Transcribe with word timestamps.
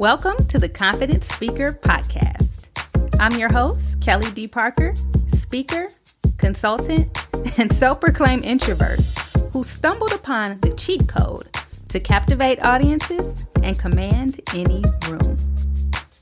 Welcome 0.00 0.46
to 0.46 0.58
the 0.58 0.66
Confident 0.66 1.22
Speaker 1.24 1.74
Podcast. 1.74 2.68
I'm 3.20 3.38
your 3.38 3.52
host, 3.52 4.00
Kelly 4.00 4.30
D. 4.30 4.48
Parker, 4.48 4.94
speaker, 5.28 5.88
consultant, 6.38 7.14
and 7.58 7.70
self 7.76 8.00
proclaimed 8.00 8.46
introvert 8.46 8.98
who 9.52 9.62
stumbled 9.62 10.12
upon 10.12 10.58
the 10.60 10.74
cheat 10.74 11.06
code 11.06 11.54
to 11.90 12.00
captivate 12.00 12.64
audiences 12.64 13.44
and 13.62 13.78
command 13.78 14.40
any 14.54 14.82
room. 15.06 15.36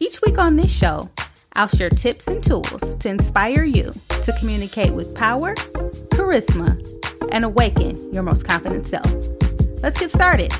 Each 0.00 0.20
week 0.22 0.38
on 0.38 0.56
this 0.56 0.72
show, 0.72 1.08
I'll 1.52 1.68
share 1.68 1.88
tips 1.88 2.26
and 2.26 2.42
tools 2.42 2.96
to 2.96 3.08
inspire 3.08 3.62
you 3.62 3.92
to 4.22 4.34
communicate 4.40 4.92
with 4.92 5.14
power, 5.14 5.54
charisma, 5.54 6.84
and 7.30 7.44
awaken 7.44 8.12
your 8.12 8.24
most 8.24 8.44
confident 8.44 8.88
self. 8.88 9.06
Let's 9.84 10.00
get 10.00 10.10
started. 10.10 10.52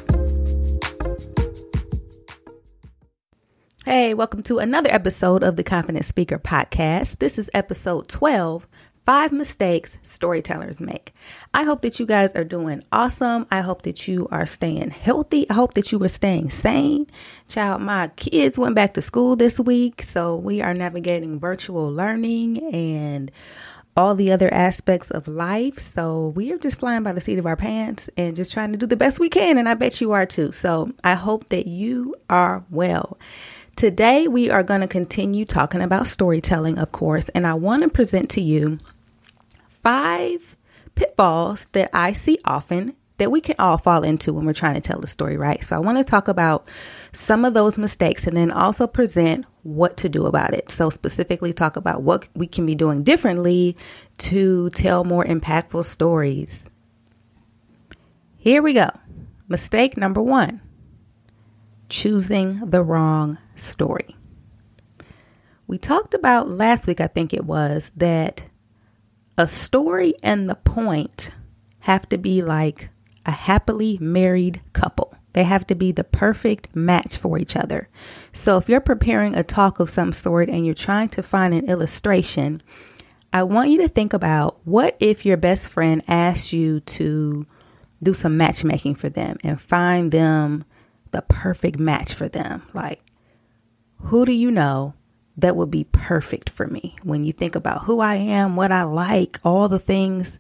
Hey, 3.91 4.13
welcome 4.13 4.43
to 4.43 4.59
another 4.59 4.93
episode 4.93 5.43
of 5.43 5.57
the 5.57 5.65
Confident 5.65 6.05
Speaker 6.05 6.39
Podcast. 6.39 7.21
This 7.21 7.39
is 7.39 7.49
episode 7.55 8.07
12 8.07 8.69
Five 9.07 9.33
Mistakes 9.33 9.97
Storytellers 10.03 10.79
Make. 10.79 11.15
I 11.55 11.63
hope 11.63 11.81
that 11.81 11.99
you 11.99 12.05
guys 12.05 12.35
are 12.35 12.45
doing 12.45 12.83
awesome. 12.93 13.47
I 13.51 13.63
hope 13.63 13.81
that 13.85 14.07
you 14.07 14.29
are 14.31 14.45
staying 14.45 14.91
healthy. 14.91 15.49
I 15.49 15.55
hope 15.55 15.73
that 15.73 15.91
you 15.91 16.05
are 16.05 16.09
staying 16.09 16.51
sane. 16.51 17.07
Child, 17.49 17.81
my 17.81 18.09
kids 18.09 18.59
went 18.59 18.75
back 18.75 18.93
to 18.93 19.01
school 19.01 19.37
this 19.37 19.59
week, 19.59 20.03
so 20.03 20.37
we 20.37 20.61
are 20.61 20.75
navigating 20.75 21.41
virtual 21.41 21.91
learning 21.91 22.63
and 22.75 23.31
all 23.97 24.15
the 24.15 24.33
other 24.33 24.53
aspects 24.53 25.11
of 25.11 25.27
life. 25.27 25.79
So 25.79 26.29
we 26.37 26.53
are 26.53 26.59
just 26.59 26.79
flying 26.79 27.05
by 27.05 27.13
the 27.13 27.23
seat 27.23 27.39
of 27.39 27.47
our 27.47 27.57
pants 27.57 28.11
and 28.19 28.37
just 28.37 28.53
trying 28.53 28.73
to 28.73 28.79
do 28.79 28.87
the 28.87 28.97
best 28.97 29.19
we 29.19 29.31
can. 29.31 29.57
And 29.57 29.67
I 29.67 29.73
bet 29.73 30.03
you 30.03 30.13
are 30.13 30.27
too. 30.27 30.53
So 30.53 30.93
I 31.03 31.15
hope 31.15 31.49
that 31.49 31.67
you 31.67 32.15
are 32.29 32.67
well. 32.69 33.19
Today, 33.79 34.27
we 34.27 34.51
are 34.51 34.65
going 34.65 34.81
to 34.81 34.89
continue 34.89 35.45
talking 35.45 35.81
about 35.81 36.09
storytelling, 36.09 36.79
of 36.79 36.91
course, 36.91 37.29
and 37.29 37.47
I 37.47 37.55
want 37.55 37.85
to 37.85 37.89
present 37.89 38.29
to 38.31 38.41
you 38.41 38.81
five 39.69 40.57
pitfalls 40.97 41.69
that 41.71 41.89
I 41.93 42.13
see 42.13 42.41
often 42.45 42.97
that 43.19 43.31
we 43.31 43.41
can 43.41 43.55
all 43.61 43.79
fall 43.79 44.03
into 44.03 44.33
when 44.33 44.47
we're 44.47 44.53
trying 44.53 44.75
to 44.75 44.81
tell 44.81 45.01
a 45.01 45.07
story, 45.07 45.37
right? 45.37 45.63
So, 45.63 45.77
I 45.77 45.79
want 45.79 45.97
to 45.97 46.03
talk 46.03 46.27
about 46.27 46.69
some 47.13 47.45
of 47.45 47.55
those 47.55 47.79
mistakes 47.79 48.27
and 48.27 48.37
then 48.37 48.51
also 48.51 48.89
present 48.89 49.47
what 49.63 49.97
to 49.99 50.09
do 50.09 50.27
about 50.27 50.55
it. 50.55 50.73
So, 50.73 50.91
specifically, 50.91 51.53
talk 51.53 51.77
about 51.77 52.03
what 52.03 52.29
we 52.35 52.49
can 52.49 52.67
be 52.67 52.75
doing 52.75 53.05
differently 53.05 53.77
to 54.19 54.71
tell 54.71 55.05
more 55.05 55.25
impactful 55.25 55.85
stories. 55.85 56.65
Here 58.39 58.61
we 58.61 58.73
go. 58.73 58.91
Mistake 59.47 59.97
number 59.97 60.21
one 60.21 60.63
choosing 61.89 62.71
the 62.71 62.83
wrong 62.83 63.39
story. 63.57 64.17
We 65.67 65.79
talked 65.79 66.15
about 66.15 66.49
last 66.49 66.87
week, 66.87 67.01
I 67.01 67.09
think 67.09 67.35
it 67.35 67.45
was, 67.45 67.91
that 67.97 68.45
a 69.37 69.47
story 69.47 70.15
and 70.23 70.49
the 70.49 70.55
point 70.55 71.31
have 71.81 72.09
to 72.09 72.19
be 72.19 72.43
like 72.43 72.91
a 73.27 73.31
happily 73.31 73.99
married 74.01 74.63
couple. 74.73 75.15
They 75.35 75.45
have 75.45 75.67
to 75.69 75.75
be 75.75 75.93
the 75.93 76.05
perfect 76.05 76.75
match 76.75 77.17
for 77.19 77.39
each 77.39 77.55
other. 77.55 77.89
So 78.33 78.57
if 78.57 78.69
you're 78.69 78.81
preparing 78.81 79.35
a 79.35 79.43
talk 79.43 79.79
of 79.79 79.91
some 79.91 80.13
sort 80.13 80.49
and 80.49 80.65
you're 80.65 80.75
trying 80.75 81.11
to 81.11 81.23
find 81.23 81.53
an 81.53 81.69
illustration, 81.69 82.63
I 83.33 83.43
want 83.43 83.69
you 83.69 83.83
to 83.83 83.89
think 83.89 84.15
about 84.15 84.59
what 84.65 84.97
if 85.01 85.27
your 85.27 85.37
best 85.37 85.69
friend 85.69 86.03
asked 86.09 86.53
you 86.53 86.81
to 86.81 87.47
do 88.03 88.15
some 88.15 88.37
matchmaking 88.37 88.95
for 88.95 89.11
them 89.11 89.37
and 89.45 89.61
find 89.61 90.11
them 90.11 90.65
the 91.11 91.23
perfect 91.23 91.79
match 91.79 92.15
for 92.15 92.29
them? 92.29 92.63
Like, 92.75 93.03
who 94.03 94.25
do 94.25 94.33
you 94.33 94.51
know 94.51 94.95
that 95.37 95.57
would 95.57 95.71
be 95.71 95.85
perfect 95.85 96.51
for 96.51 96.67
me? 96.67 96.97
When 97.03 97.25
you 97.25 97.33
think 97.33 97.55
about 97.55 97.85
who 97.85 98.01
I 98.01 98.17
am, 98.17 98.57
what 98.57 98.73
I 98.73 98.83
like, 98.83 99.39
all 99.45 99.69
the 99.69 99.79
things, 99.79 100.39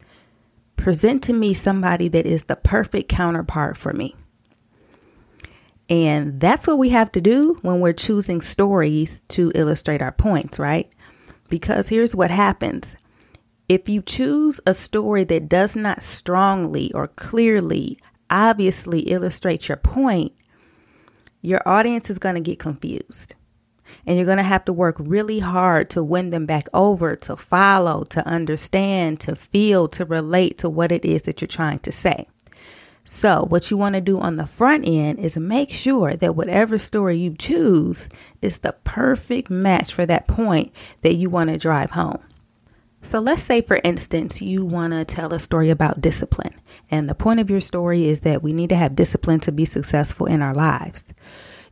present 0.76 1.22
to 1.24 1.32
me 1.32 1.54
somebody 1.54 2.08
that 2.08 2.26
is 2.26 2.44
the 2.44 2.56
perfect 2.56 3.08
counterpart 3.08 3.76
for 3.76 3.92
me. 3.92 4.14
And 5.90 6.38
that's 6.40 6.66
what 6.66 6.78
we 6.78 6.90
have 6.90 7.10
to 7.12 7.20
do 7.20 7.58
when 7.62 7.80
we're 7.80 7.92
choosing 7.94 8.40
stories 8.40 9.20
to 9.28 9.50
illustrate 9.54 10.02
our 10.02 10.12
points, 10.12 10.58
right? 10.58 10.90
Because 11.48 11.88
here's 11.88 12.14
what 12.14 12.30
happens. 12.30 12.94
If 13.68 13.88
you 13.88 14.02
choose 14.02 14.60
a 14.66 14.74
story 14.74 15.24
that 15.24 15.48
does 15.48 15.76
not 15.76 16.02
strongly 16.02 16.92
or 16.92 17.08
clearly, 17.08 17.98
obviously 18.30 19.00
illustrate 19.00 19.68
your 19.68 19.76
point, 19.76 20.32
your 21.42 21.66
audience 21.66 22.10
is 22.10 22.18
going 22.18 22.34
to 22.34 22.40
get 22.40 22.58
confused. 22.58 23.34
And 24.06 24.16
you're 24.16 24.26
going 24.26 24.38
to 24.38 24.42
have 24.42 24.64
to 24.66 24.72
work 24.72 24.96
really 24.98 25.38
hard 25.38 25.90
to 25.90 26.02
win 26.02 26.30
them 26.30 26.46
back 26.46 26.66
over, 26.72 27.16
to 27.16 27.36
follow, 27.36 28.04
to 28.04 28.26
understand, 28.26 29.20
to 29.20 29.36
feel, 29.36 29.88
to 29.88 30.04
relate 30.04 30.58
to 30.58 30.70
what 30.70 30.92
it 30.92 31.04
is 31.04 31.22
that 31.22 31.40
you're 31.40 31.48
trying 31.48 31.78
to 31.80 31.92
say. 31.92 32.26
So, 33.04 33.46
what 33.48 33.70
you 33.70 33.78
want 33.78 33.94
to 33.94 34.02
do 34.02 34.20
on 34.20 34.36
the 34.36 34.46
front 34.46 34.86
end 34.86 35.18
is 35.18 35.38
make 35.38 35.72
sure 35.72 36.14
that 36.16 36.36
whatever 36.36 36.76
story 36.76 37.16
you 37.16 37.34
choose 37.34 38.06
is 38.42 38.58
the 38.58 38.74
perfect 38.84 39.48
match 39.48 39.94
for 39.94 40.04
that 40.04 40.28
point 40.28 40.72
that 41.00 41.14
you 41.14 41.30
want 41.30 41.48
to 41.48 41.56
drive 41.56 41.92
home. 41.92 42.22
So, 43.00 43.20
let's 43.20 43.42
say, 43.42 43.62
for 43.62 43.80
instance, 43.84 44.42
you 44.42 44.64
want 44.64 44.92
to 44.92 45.04
tell 45.04 45.32
a 45.32 45.38
story 45.38 45.70
about 45.70 46.00
discipline. 46.00 46.54
And 46.90 47.08
the 47.08 47.14
point 47.14 47.40
of 47.40 47.48
your 47.48 47.60
story 47.60 48.06
is 48.06 48.20
that 48.20 48.42
we 48.42 48.52
need 48.52 48.70
to 48.70 48.76
have 48.76 48.96
discipline 48.96 49.40
to 49.40 49.52
be 49.52 49.64
successful 49.64 50.26
in 50.26 50.42
our 50.42 50.54
lives 50.54 51.04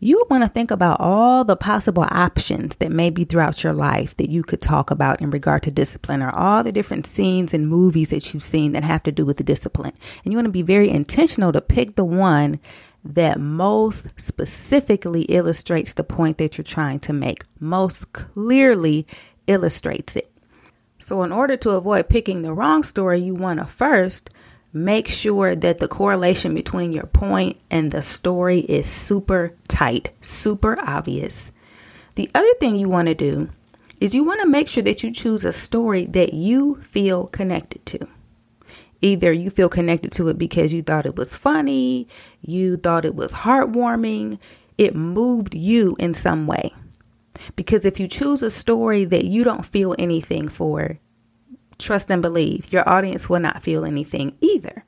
you 0.01 0.25
want 0.29 0.43
to 0.45 0.49
think 0.49 0.71
about 0.71 1.01
all 1.01 1.45
the 1.45 1.57
possible 1.57 2.07
options 2.11 2.77
that 2.77 2.93
may 2.93 3.11
be 3.11 3.25
throughout 3.25 3.63
your 3.65 3.73
life 3.73 4.17
that 4.17 4.31
you 4.31 4.43
could 4.43 4.61
talk 4.61 4.91
about 4.91 5.21
in 5.21 5.31
regard 5.31 5.63
to 5.63 5.71
discipline 5.71 6.23
or 6.23 6.31
all 6.31 6.63
the 6.63 6.73
different 6.73 7.07
scenes 7.07 7.55
and 7.55 7.69
movies 7.69 8.11
that 8.11 8.33
you've 8.33 8.43
seen 8.43 8.73
that 8.73 8.85
have 8.85 9.03
to 9.05 9.13
do 9.13 9.25
with 9.25 9.39
the 9.39 9.45
discipline. 9.45 9.93
And 10.25 10.33
you 10.33 10.39
want 10.39 10.47
to 10.47 10.53
be 10.53 10.63
very 10.63 10.91
intentional 10.91 11.53
to 11.53 11.61
pick 11.61 11.97
the 11.97 12.05
one 12.05 12.61
that 13.05 13.41
most 13.41 14.09
specifically 14.17 15.23
illustrates 15.23 15.93
the 15.93 16.05
point 16.05 16.39
that 16.39 16.59
you're 16.59 16.65
trying 16.65 16.99
to 17.01 17.13
make, 17.13 17.45
most 17.61 18.13
clearly 18.13 19.07
illustrates 19.47 20.17
it. 20.17 20.36
So, 20.99 21.23
in 21.23 21.33
order 21.33 21.57
to 21.59 21.71
avoid 21.71 22.09
picking 22.09 22.43
the 22.43 22.55
wrong 22.55 22.83
story, 22.83 23.21
you 23.21 23.35
want 23.35 23.61
to 23.61 23.67
first 23.67 24.31
make 24.73 25.09
sure 25.09 25.57
that 25.57 25.79
the 25.79 25.89
correlation 25.89 26.55
between 26.55 26.93
your 26.93 27.07
point 27.07 27.59
and 27.71 27.93
the 27.93 28.03
story 28.03 28.61
is 28.61 28.89
super 28.89 29.55
tight, 29.69 30.11
super 30.21 30.77
obvious. 30.87 31.53
The 32.15 32.31
other 32.35 32.53
thing 32.61 32.77
you 32.77 32.89
want 32.89 33.09
to 33.09 33.15
do 33.15 33.51
is 34.01 34.15
you 34.15 34.25
want 34.25 34.41
to 34.43 34.49
make 34.49 34.69
sure 34.69 34.83
that 34.83 35.03
you 35.03 35.13
choose 35.13 35.45
a 35.45 35.53
story 35.53 36.05
that 36.07 36.35
you 36.35 36.77
feel 36.83 37.27
connected 37.29 37.85
to. 37.87 38.09
Either 39.01 39.33
you 39.33 39.51
feel 39.51 39.69
connected 39.69 40.13
to 40.13 40.29
it 40.29 40.39
because 40.39 40.73
you 40.73 40.83
thought 40.83 41.07
it 41.07 41.17
was 41.17 41.35
funny, 41.35 42.09
you 42.41 42.77
thought 42.77 43.05
it 43.05 43.15
was 43.15 43.33
heartwarming, 43.33 44.39
it 44.79 44.95
moved 44.95 45.55
you 45.55 45.97
in 45.99 46.15
some 46.15 46.47
way. 46.47 46.73
Because 47.55 47.85
if 47.85 48.01
you 48.01 48.09
choose 48.09 48.43
a 48.43 48.51
story 48.51 49.05
that 49.05 49.25
you 49.25 49.45
don't 49.45 49.65
feel 49.65 49.95
anything 49.99 50.49
for, 50.49 50.99
trust 51.79 52.11
and 52.11 52.23
believe, 52.23 52.73
your 52.73 52.89
audience 52.89 53.29
will 53.29 53.41
not 53.41 53.63
feel 53.63 53.85
anything 53.85 54.37
either. 54.41 54.85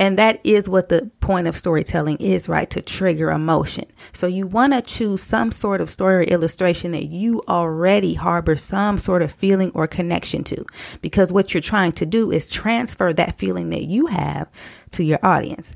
And 0.00 0.16
that 0.16 0.40
is 0.44 0.68
what 0.68 0.90
the 0.90 1.10
point 1.18 1.48
of 1.48 1.56
storytelling 1.56 2.18
is, 2.18 2.48
right? 2.48 2.70
To 2.70 2.80
trigger 2.80 3.32
emotion. 3.32 3.84
So 4.12 4.28
you 4.28 4.46
want 4.46 4.72
to 4.72 4.80
choose 4.80 5.22
some 5.22 5.50
sort 5.50 5.80
of 5.80 5.90
story 5.90 6.14
or 6.14 6.22
illustration 6.22 6.92
that 6.92 7.06
you 7.06 7.42
already 7.48 8.14
harbor 8.14 8.56
some 8.56 9.00
sort 9.00 9.22
of 9.22 9.32
feeling 9.32 9.72
or 9.74 9.88
connection 9.88 10.44
to. 10.44 10.64
Because 11.00 11.32
what 11.32 11.52
you're 11.52 11.60
trying 11.60 11.92
to 11.92 12.06
do 12.06 12.30
is 12.30 12.48
transfer 12.48 13.12
that 13.12 13.38
feeling 13.38 13.70
that 13.70 13.84
you 13.84 14.06
have 14.06 14.48
to 14.92 15.02
your 15.02 15.18
audience. 15.24 15.74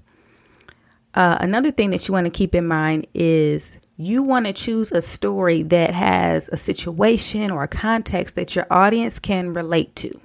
Uh, 1.14 1.36
another 1.40 1.72
thing 1.72 1.90
that 1.90 2.06
you 2.06 2.14
want 2.14 2.26
to 2.26 2.30
keep 2.30 2.54
in 2.54 2.66
mind 2.66 3.06
is 3.14 3.76
you 3.96 4.22
want 4.22 4.46
to 4.46 4.52
choose 4.52 4.90
a 4.90 5.02
story 5.02 5.62
that 5.62 5.94
has 5.94 6.48
a 6.48 6.56
situation 6.56 7.50
or 7.50 7.62
a 7.62 7.68
context 7.68 8.34
that 8.36 8.56
your 8.56 8.66
audience 8.70 9.18
can 9.18 9.52
relate 9.52 9.94
to. 9.96 10.20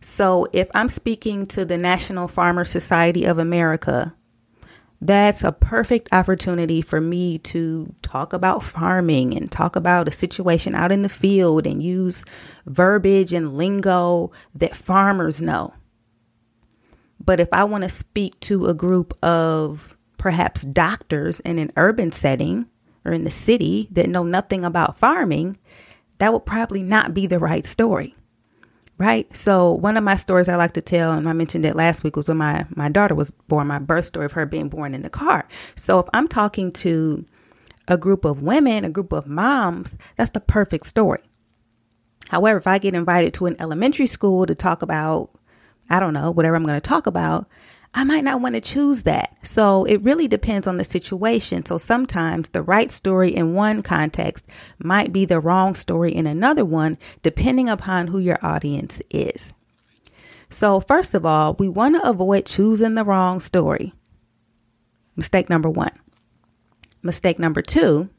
So 0.00 0.46
if 0.52 0.68
I'm 0.74 0.88
speaking 0.88 1.46
to 1.48 1.64
the 1.64 1.76
National 1.76 2.28
Farmer 2.28 2.64
Society 2.64 3.24
of 3.24 3.38
America, 3.38 4.14
that's 5.02 5.42
a 5.42 5.52
perfect 5.52 6.08
opportunity 6.12 6.82
for 6.82 7.00
me 7.00 7.38
to 7.38 7.94
talk 8.02 8.32
about 8.32 8.62
farming 8.62 9.34
and 9.34 9.50
talk 9.50 9.74
about 9.74 10.08
a 10.08 10.12
situation 10.12 10.74
out 10.74 10.92
in 10.92 11.02
the 11.02 11.08
field 11.08 11.66
and 11.66 11.82
use 11.82 12.24
verbiage 12.66 13.32
and 13.32 13.56
lingo 13.56 14.30
that 14.54 14.76
farmers 14.76 15.40
know. 15.40 15.72
But 17.18 17.40
if 17.40 17.48
I 17.52 17.64
want 17.64 17.82
to 17.82 17.90
speak 17.90 18.38
to 18.40 18.66
a 18.66 18.74
group 18.74 19.16
of 19.22 19.96
perhaps 20.20 20.62
doctors 20.62 21.40
in 21.40 21.58
an 21.58 21.70
urban 21.76 22.12
setting 22.12 22.66
or 23.04 23.12
in 23.12 23.24
the 23.24 23.30
city 23.30 23.88
that 23.90 24.08
know 24.08 24.22
nothing 24.22 24.64
about 24.64 24.98
farming, 24.98 25.56
that 26.18 26.32
would 26.32 26.46
probably 26.46 26.82
not 26.82 27.14
be 27.14 27.26
the 27.26 27.38
right 27.38 27.64
story 27.64 28.14
right? 29.00 29.34
So 29.34 29.72
one 29.72 29.96
of 29.96 30.04
my 30.04 30.14
stories 30.14 30.46
I 30.46 30.56
like 30.56 30.74
to 30.74 30.82
tell, 30.82 31.12
and 31.12 31.26
I 31.26 31.32
mentioned 31.32 31.64
it 31.64 31.74
last 31.74 32.04
week, 32.04 32.16
was 32.16 32.28
when 32.28 32.36
my 32.36 32.66
my 32.76 32.90
daughter 32.90 33.14
was 33.14 33.30
born. 33.48 33.66
My 33.66 33.78
birth 33.78 34.04
story 34.04 34.26
of 34.26 34.32
her 34.32 34.44
being 34.44 34.68
born 34.68 34.94
in 34.94 35.00
the 35.00 35.08
car. 35.08 35.48
So 35.74 35.98
if 36.00 36.06
I'm 36.12 36.28
talking 36.28 36.70
to 36.72 37.24
a 37.88 37.96
group 37.96 38.26
of 38.26 38.42
women, 38.42 38.84
a 38.84 38.90
group 38.90 39.12
of 39.12 39.26
moms, 39.26 39.96
that's 40.16 40.30
the 40.30 40.40
perfect 40.40 40.84
story. 40.84 41.22
However, 42.28 42.58
if 42.58 42.66
I 42.66 42.76
get 42.76 42.94
invited 42.94 43.32
to 43.34 43.46
an 43.46 43.56
elementary 43.58 44.06
school 44.06 44.44
to 44.44 44.54
talk 44.54 44.82
about, 44.82 45.30
I 45.88 45.98
don't 45.98 46.12
know, 46.12 46.30
whatever 46.30 46.54
I'm 46.54 46.64
going 46.64 46.80
to 46.80 46.88
talk 46.88 47.06
about, 47.06 47.48
I 47.92 48.04
might 48.04 48.24
not 48.24 48.40
want 48.40 48.54
to 48.54 48.60
choose 48.60 49.02
that. 49.02 49.36
So 49.42 49.84
it 49.84 50.02
really 50.02 50.28
depends 50.28 50.66
on 50.66 50.76
the 50.76 50.84
situation. 50.84 51.66
So 51.66 51.76
sometimes 51.76 52.48
the 52.50 52.62
right 52.62 52.90
story 52.90 53.34
in 53.34 53.54
one 53.54 53.82
context 53.82 54.46
might 54.78 55.12
be 55.12 55.24
the 55.24 55.40
wrong 55.40 55.74
story 55.74 56.14
in 56.14 56.26
another 56.26 56.64
one, 56.64 56.98
depending 57.22 57.68
upon 57.68 58.06
who 58.06 58.18
your 58.18 58.38
audience 58.42 59.02
is. 59.10 59.52
So, 60.52 60.80
first 60.80 61.14
of 61.14 61.24
all, 61.24 61.54
we 61.60 61.68
want 61.68 61.94
to 61.94 62.08
avoid 62.08 62.44
choosing 62.44 62.96
the 62.96 63.04
wrong 63.04 63.38
story. 63.38 63.94
Mistake 65.14 65.48
number 65.48 65.70
one. 65.70 65.92
Mistake 67.02 67.38
number 67.38 67.62
two 67.62 68.10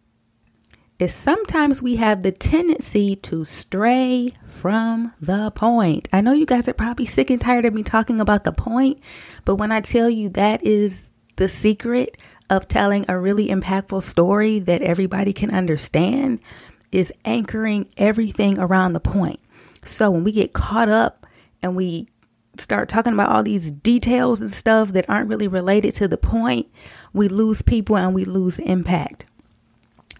is 1.01 1.13
sometimes 1.13 1.81
we 1.81 1.95
have 1.95 2.21
the 2.21 2.31
tendency 2.31 3.15
to 3.15 3.43
stray 3.43 4.33
from 4.45 5.11
the 5.19 5.49
point. 5.51 6.07
I 6.13 6.21
know 6.21 6.31
you 6.33 6.45
guys 6.45 6.67
are 6.69 6.73
probably 6.73 7.07
sick 7.07 7.31
and 7.31 7.41
tired 7.41 7.65
of 7.65 7.73
me 7.73 7.81
talking 7.81 8.21
about 8.21 8.43
the 8.43 8.51
point, 8.51 8.99
but 9.43 9.55
when 9.55 9.71
I 9.71 9.81
tell 9.81 10.09
you 10.09 10.29
that 10.29 10.63
is 10.63 11.09
the 11.37 11.49
secret 11.49 12.21
of 12.51 12.67
telling 12.67 13.05
a 13.07 13.17
really 13.17 13.47
impactful 13.47 14.03
story 14.03 14.59
that 14.59 14.83
everybody 14.83 15.33
can 15.33 15.49
understand, 15.49 16.39
is 16.91 17.11
anchoring 17.25 17.89
everything 17.97 18.59
around 18.59 18.93
the 18.93 18.99
point. 18.99 19.39
So 19.83 20.11
when 20.11 20.23
we 20.23 20.31
get 20.31 20.53
caught 20.53 20.89
up 20.89 21.25
and 21.63 21.75
we 21.75 22.09
start 22.57 22.89
talking 22.89 23.13
about 23.13 23.29
all 23.29 23.43
these 23.43 23.71
details 23.71 24.41
and 24.41 24.51
stuff 24.51 24.91
that 24.91 25.09
aren't 25.09 25.29
really 25.29 25.47
related 25.47 25.95
to 25.95 26.07
the 26.07 26.17
point, 26.17 26.67
we 27.13 27.27
lose 27.27 27.61
people 27.61 27.97
and 27.97 28.13
we 28.13 28.25
lose 28.25 28.59
impact. 28.59 29.25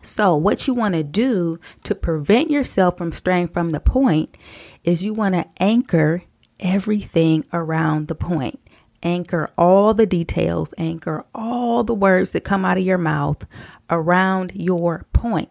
So, 0.01 0.35
what 0.35 0.67
you 0.67 0.73
want 0.73 0.95
to 0.95 1.03
do 1.03 1.59
to 1.83 1.93
prevent 1.93 2.49
yourself 2.49 2.97
from 2.97 3.11
straying 3.11 3.49
from 3.49 3.69
the 3.69 3.79
point 3.79 4.35
is 4.83 5.03
you 5.03 5.13
want 5.13 5.35
to 5.35 5.45
anchor 5.57 6.23
everything 6.59 7.45
around 7.53 8.07
the 8.07 8.15
point. 8.15 8.59
Anchor 9.03 9.49
all 9.57 9.93
the 9.93 10.05
details, 10.05 10.73
anchor 10.77 11.23
all 11.33 11.83
the 11.83 11.93
words 11.93 12.31
that 12.31 12.43
come 12.43 12.65
out 12.65 12.77
of 12.77 12.83
your 12.83 12.97
mouth 12.97 13.45
around 13.89 14.51
your 14.55 15.05
point. 15.13 15.49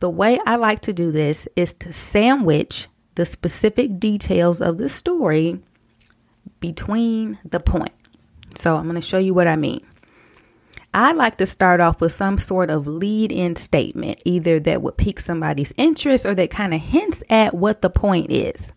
The 0.00 0.10
way 0.10 0.38
I 0.46 0.56
like 0.56 0.80
to 0.80 0.92
do 0.92 1.12
this 1.12 1.46
is 1.54 1.74
to 1.74 1.92
sandwich 1.92 2.88
the 3.14 3.26
specific 3.26 3.98
details 3.98 4.60
of 4.60 4.78
the 4.78 4.88
story 4.88 5.60
between 6.60 7.38
the 7.44 7.60
point. 7.60 7.92
So, 8.56 8.76
I'm 8.76 8.84
going 8.84 8.96
to 8.96 9.06
show 9.06 9.18
you 9.18 9.34
what 9.34 9.46
I 9.46 9.56
mean. 9.56 9.86
I 10.94 11.12
like 11.12 11.38
to 11.38 11.46
start 11.46 11.80
off 11.80 12.00
with 12.00 12.12
some 12.12 12.38
sort 12.38 12.70
of 12.70 12.86
lead 12.86 13.32
in 13.32 13.56
statement, 13.56 14.20
either 14.24 14.60
that 14.60 14.82
would 14.82 14.98
pique 14.98 15.20
somebody's 15.20 15.72
interest 15.76 16.26
or 16.26 16.34
that 16.34 16.50
kind 16.50 16.74
of 16.74 16.80
hints 16.80 17.22
at 17.30 17.54
what 17.54 17.80
the 17.80 17.88
point 17.88 18.30
is. 18.30 18.72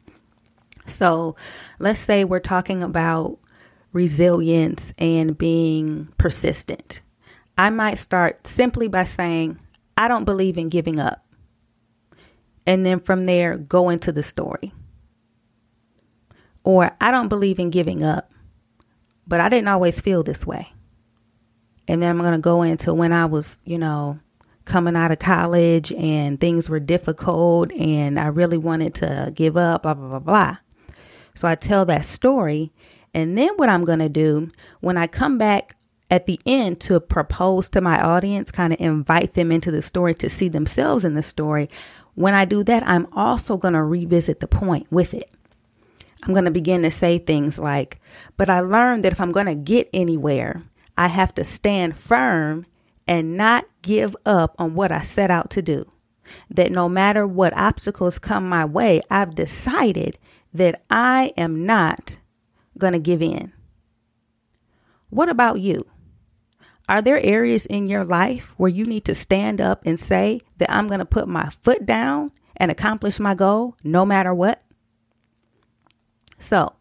So 0.86 1.36
let's 1.80 2.00
say 2.00 2.24
we're 2.24 2.40
talking 2.40 2.84
about 2.84 3.40
resilience 3.92 4.94
and 4.98 5.38
being 5.38 6.10
persistent. 6.18 7.02
I 7.58 7.70
might 7.70 7.98
start 7.98 8.48
simply 8.48 8.88
by 8.88 9.06
saying, 9.06 9.60
I 9.98 10.08
don't 10.08 10.26
believe 10.26 10.58
in 10.58 10.70
giving 10.70 11.00
up. 11.00 11.26
And 12.68 12.86
then 12.86 13.00
from 13.00 13.26
there, 13.26 13.58
go 13.58 13.90
into 13.90 14.12
the 14.12 14.24
story. 14.24 14.74
Or, 16.64 16.96
I 17.00 17.12
don't 17.12 17.28
believe 17.28 17.60
in 17.60 17.70
giving 17.70 18.04
up, 18.04 18.32
but 19.28 19.40
I 19.40 19.50
didn't 19.50 19.68
always 19.68 20.02
feel 20.02 20.24
this 20.24 20.46
way. 20.46 20.74
And 21.88 22.02
then 22.02 22.10
I'm 22.10 22.18
going 22.20 22.34
to 22.34 22.40
go 22.40 22.64
into 22.64 22.94
when 22.94 23.14
I 23.14 23.26
was, 23.26 23.58
you 23.64 23.78
know, 23.78 24.20
coming 24.66 24.96
out 24.96 25.12
of 25.12 25.20
college 25.20 25.92
and 25.92 26.40
things 26.40 26.70
were 26.70 26.80
difficult 26.80 27.72
and 27.74 28.20
I 28.20 28.28
really 28.28 28.58
wanted 28.58 28.96
to 28.96 29.32
give 29.34 29.56
up, 29.56 29.84
blah, 29.84 29.94
blah, 29.94 30.08
blah, 30.08 30.20
blah. 30.20 30.58
So 31.36 31.48
I 31.48 31.56
tell 31.56 31.86
that 31.86 32.06
story. 32.06 32.72
And 33.14 33.38
then 33.38 33.54
what 33.56 33.70
I'm 33.70 33.86
going 33.86 34.00
to 34.00 34.10
do 34.10 34.50
when 34.82 34.98
I 34.98 35.08
come 35.08 35.38
back 35.38 35.78
at 36.10 36.26
the 36.26 36.40
end 36.46 36.80
to 36.82 37.00
propose 37.00 37.70
to 37.70 37.82
my 37.82 38.02
audience, 38.02 38.52
kind 38.52 38.74
of 38.74 38.80
invite 38.80 39.34
them 39.34 39.52
into 39.52 39.72
the 39.72 39.82
story 39.82 40.14
to 40.16 40.30
see 40.30 40.50
themselves 40.50 41.06
in 41.06 41.14
the 41.14 41.24
story. 41.24 41.70
When 42.16 42.34
I 42.34 42.46
do 42.46 42.64
that, 42.64 42.88
I'm 42.88 43.08
also 43.14 43.58
going 43.58 43.74
to 43.74 43.84
revisit 43.84 44.40
the 44.40 44.48
point 44.48 44.88
with 44.92 45.14
it. 45.14 45.30
I'm 46.24 46.34
going 46.34 46.46
to 46.46 46.52
begin 46.52 46.82
to 46.84 46.92
say 46.92 47.18
things 47.18 47.60
like, 47.60 48.00
but 48.38 48.50
I 48.50 48.62
learned 48.62 49.04
that 49.04 49.12
if 49.12 49.22
I'm 49.22 49.32
going 49.32 49.46
to 49.46 49.56
get 49.56 49.90
anywhere, 49.94 50.64
I 50.98 51.08
have 51.08 51.34
to 51.36 51.44
stand 51.44 51.98
firm 51.98 52.66
and 53.08 53.38
not 53.38 53.66
give 53.82 54.16
up 54.26 54.56
on 54.58 54.74
what 54.74 54.92
I 54.92 55.02
set 55.02 55.30
out 55.30 55.50
to 55.52 55.62
do. 55.62 55.92
That 56.50 56.72
no 56.72 56.90
matter 56.90 57.28
what 57.28 57.56
obstacles 57.56 58.18
come 58.18 58.50
my 58.50 58.66
way, 58.66 59.02
I've 59.12 59.36
decided 59.36 60.18
that 60.54 60.82
I 60.90 61.32
am 61.38 61.66
not 61.66 62.18
going 62.78 62.94
to 62.94 63.00
give 63.00 63.22
in. 63.22 63.54
What 65.10 65.30
about 65.30 65.60
you? 65.60 65.86
Are 66.88 67.02
there 67.02 67.20
areas 67.20 67.66
in 67.66 67.88
your 67.88 68.04
life 68.04 68.54
where 68.58 68.70
you 68.70 68.86
need 68.86 69.06
to 69.06 69.16
stand 69.16 69.60
up 69.60 69.82
and 69.86 70.00
say 70.00 70.42
that 70.58 70.72
I'm 70.72 70.88
going 70.88 71.00
to 71.00 71.06
put 71.06 71.28
my 71.28 71.50
foot 71.62 71.86
down 71.86 72.32
and 72.58 72.72
accomplish 72.72 73.20
my 73.20 73.34
goal 73.34 73.76
no 73.84 74.06
matter 74.06 74.34
what? 74.34 74.62
So, 76.38 76.74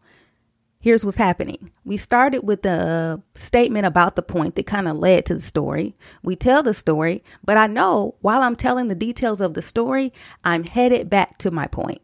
here's 0.85 1.03
what's 1.03 1.17
happening. 1.17 1.71
We 1.83 1.97
started 1.97 2.43
with 2.43 2.63
a 2.63 3.19
statement 3.33 3.87
about 3.87 4.15
the 4.15 4.21
point 4.21 4.55
that 4.55 4.67
kind 4.67 4.87
of 4.87 4.97
led 4.97 5.25
to 5.25 5.33
the 5.33 5.41
story. 5.41 5.95
We 6.21 6.35
tell 6.35 6.61
the 6.61 6.75
story, 6.75 7.23
but 7.43 7.57
I 7.57 7.65
know 7.65 8.13
while 8.21 8.43
I'm 8.43 8.55
telling 8.55 8.87
the 8.87 8.93
details 8.93 9.41
of 9.41 9.55
the 9.55 9.63
story, 9.63 10.13
I'm 10.43 10.63
headed 10.63 11.09
back 11.09 11.39
to 11.39 11.49
my 11.49 11.65
point. 11.65 12.03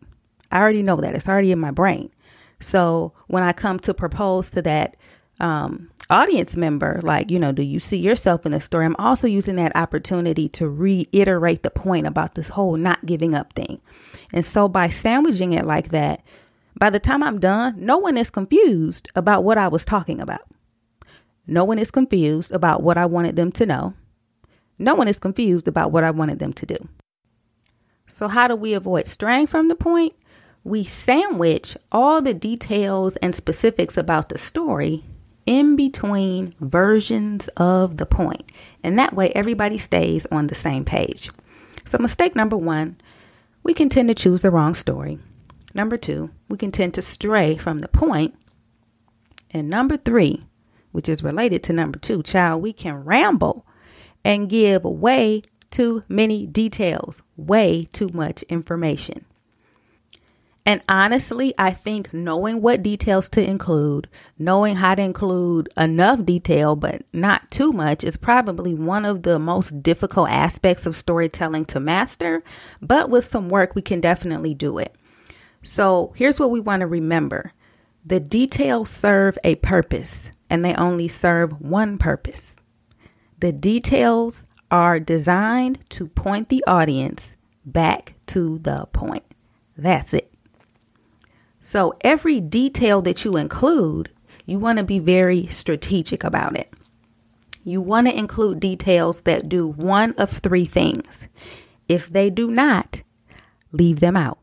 I 0.52 0.60
already 0.60 0.82
know 0.82 0.96
that. 0.96 1.14
It's 1.14 1.30
already 1.30 1.52
in 1.52 1.60
my 1.60 1.70
brain. 1.70 2.10
So 2.60 3.14
when 3.28 3.44
I 3.44 3.54
come 3.54 3.78
to 3.82 3.94
propose 3.94 4.50
to 4.50 4.64
that 4.64 4.98
um, 5.40 5.92
audience 6.10 6.58
member, 6.58 7.02
like, 7.04 7.30
you 7.30 7.38
know, 7.38 7.52
do 7.52 7.62
you 7.62 7.80
see 7.80 7.98
yourself 7.98 8.48
in 8.48 8.52
the 8.52 8.60
story? 8.60 8.88
I'm 8.88 8.96
also 8.96 9.28
using 9.28 9.58
that 9.58 9.76
opportunity 9.76 10.50
to 10.50 10.68
reiterate 10.68 11.62
the 11.62 11.70
point 11.70 12.08
about 12.08 12.34
this 12.34 12.50
whole 12.50 12.78
not 12.78 13.06
giving 13.06 13.36
up 13.36 13.54
thing. 13.54 13.80
And 14.34 14.44
so 14.44 14.68
by 14.68 14.90
sandwiching 14.90 15.54
it 15.54 15.68
like 15.68 15.90
that, 15.90 16.24
by 16.82 16.90
the 16.90 17.00
time 17.00 17.22
I'm 17.22 17.40
done, 17.40 17.76
no 17.78 18.00
one 18.00 18.18
is 18.18 18.32
confused 18.32 19.12
about 19.16 19.44
what 19.44 19.60
I 19.60 19.68
was 19.68 19.86
talking 19.86 20.20
about. 20.20 20.42
No 21.46 21.64
one 21.64 21.78
is 21.78 21.92
confused 21.92 22.52
about 22.52 22.82
what 22.82 22.98
I 22.98 23.06
wanted 23.06 23.36
them 23.36 23.52
to 23.52 23.68
know. 23.68 23.94
No 24.80 24.96
one 24.96 25.08
is 25.08 25.20
confused 25.20 25.68
about 25.68 25.92
what 25.92 26.04
I 26.04 26.10
wanted 26.10 26.40
them 26.40 26.54
to 26.54 26.66
do. 26.66 26.90
So, 28.08 28.28
how 28.28 28.48
do 28.48 28.56
we 28.56 28.74
avoid 28.74 29.06
straying 29.06 29.46
from 29.46 29.68
the 29.68 29.76
point? 29.76 30.14
We 30.64 30.84
sandwich 30.84 31.78
all 31.92 32.20
the 32.20 32.34
details 32.34 33.16
and 33.18 33.36
specifics 33.36 33.96
about 33.96 34.30
the 34.30 34.40
story 34.40 35.06
in 35.46 35.76
between 35.76 36.56
versions 36.62 37.48
of 37.58 37.98
the 37.98 38.08
point. 38.08 38.52
And 38.82 38.98
that 38.98 39.14
way, 39.14 39.30
everybody 39.36 39.78
stays 39.78 40.26
on 40.32 40.48
the 40.48 40.56
same 40.56 40.84
page. 40.84 41.30
So, 41.86 42.00
mistake 42.00 42.36
number 42.36 42.58
one, 42.58 43.00
we 43.62 43.76
can 43.76 43.88
tend 43.88 44.10
to 44.10 44.16
choose 44.16 44.42
the 44.42 44.50
wrong 44.50 44.74
story. 44.74 45.20
Number 45.74 45.98
two, 45.98 46.32
we 46.50 46.58
can 46.58 46.72
tend 46.72 46.94
to 46.96 47.02
stray 47.02 47.58
from 47.58 47.80
the 47.80 47.88
point. 47.88 48.36
And 49.52 49.70
number 49.70 49.98
three, 49.98 50.46
which 50.92 51.10
is 51.10 51.24
related 51.24 51.64
to 51.64 51.74
number 51.74 52.00
two, 52.00 52.24
child, 52.24 52.62
we 52.62 52.74
can 52.74 53.04
ramble 53.04 53.66
and 54.24 54.50
give 54.50 54.84
way 54.84 55.44
too 55.70 56.04
many 56.08 56.46
details, 56.46 57.22
way 57.38 57.88
too 57.94 58.10
much 58.14 58.44
information. 58.44 59.26
And 60.64 60.82
honestly, 60.88 61.56
I 61.58 61.72
think 61.72 62.14
knowing 62.14 62.62
what 62.62 62.84
details 62.84 63.30
to 63.30 63.44
include, 63.44 64.08
knowing 64.38 64.76
how 64.76 64.94
to 64.94 65.02
include 65.02 65.70
enough 65.76 66.24
detail 66.24 66.76
but 66.76 67.02
not 67.12 67.50
too 67.50 67.72
much 67.72 68.04
is 68.04 68.16
probably 68.16 68.76
one 68.76 69.04
of 69.04 69.24
the 69.24 69.40
most 69.40 69.82
difficult 69.82 70.30
aspects 70.30 70.86
of 70.86 70.96
storytelling 70.96 71.66
to 71.66 71.80
master. 71.80 72.44
But 72.80 73.10
with 73.10 73.26
some 73.26 73.50
work, 73.50 73.74
we 73.74 73.82
can 73.82 74.02
definitely 74.02 74.54
do 74.54 74.78
it. 74.78 74.96
So 75.64 76.14
here's 76.16 76.40
what 76.40 76.52
we 76.52 76.60
want 76.60 76.82
to 76.82 76.88
remember 76.88 77.54
the 78.04 78.20
details 78.20 78.90
serve 78.90 79.38
a 79.44 79.56
purpose, 79.56 80.32
and 80.50 80.66
they 80.66 80.74
only 80.74 81.08
serve 81.08 81.62
one 81.62 81.98
purpose. 81.98 82.56
The 83.40 83.52
details 83.52 84.46
are 84.72 85.00
designed 85.00 85.80
to 85.90 86.08
point 86.08 86.50
the 86.50 86.64
audience 86.66 87.36
back 87.66 88.16
to 88.28 88.58
the 88.60 88.88
point. 88.92 89.24
That's 89.78 90.14
it. 90.14 90.34
So 91.60 91.94
every 92.02 92.42
detail 92.42 93.02
that 93.04 93.24
you 93.24 93.38
include, 93.38 94.12
you 94.46 94.58
want 94.58 94.80
to 94.80 94.84
be 94.84 95.00
very 95.00 95.48
strategic 95.48 96.24
about 96.24 96.58
it. 96.58 96.74
You 97.64 97.82
want 97.82 98.08
to 98.08 98.18
include 98.18 98.60
details 98.60 99.22
that 99.22 99.48
do 99.48 99.68
one 99.68 100.14
of 100.14 100.32
three 100.32 100.66
things. 100.66 101.28
If 101.88 102.10
they 102.10 102.32
do 102.32 102.50
not, 102.50 103.04
leave 103.72 104.00
them 104.00 104.18
out. 104.18 104.40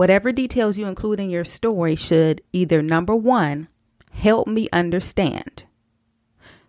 Whatever 0.00 0.32
details 0.32 0.78
you 0.78 0.86
include 0.86 1.20
in 1.20 1.28
your 1.28 1.44
story 1.44 1.94
should 1.94 2.40
either 2.54 2.80
number 2.80 3.14
one, 3.14 3.68
help 4.12 4.48
me 4.48 4.66
understand. 4.72 5.64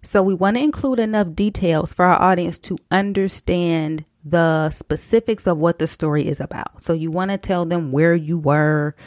So 0.03 0.21
we 0.21 0.33
want 0.33 0.57
to 0.57 0.61
include 0.61 0.99
enough 0.99 1.33
details 1.33 1.93
for 1.93 2.03
our 2.03 2.21
audience 2.21 2.59
to 2.59 2.77
understand 2.91 4.03
the 4.25 4.69
specifics 4.71 5.47
of 5.47 5.57
what 5.57 5.79
the 5.79 5.87
story 5.87 6.27
is 6.27 6.41
about. 6.41 6.81
So 6.81 6.91
you 6.91 7.09
want 7.09 7.31
to 7.31 7.37
tell 7.37 7.63
them 7.63 7.93
where 7.93 8.13
you 8.13 8.37
were, 8.37 8.97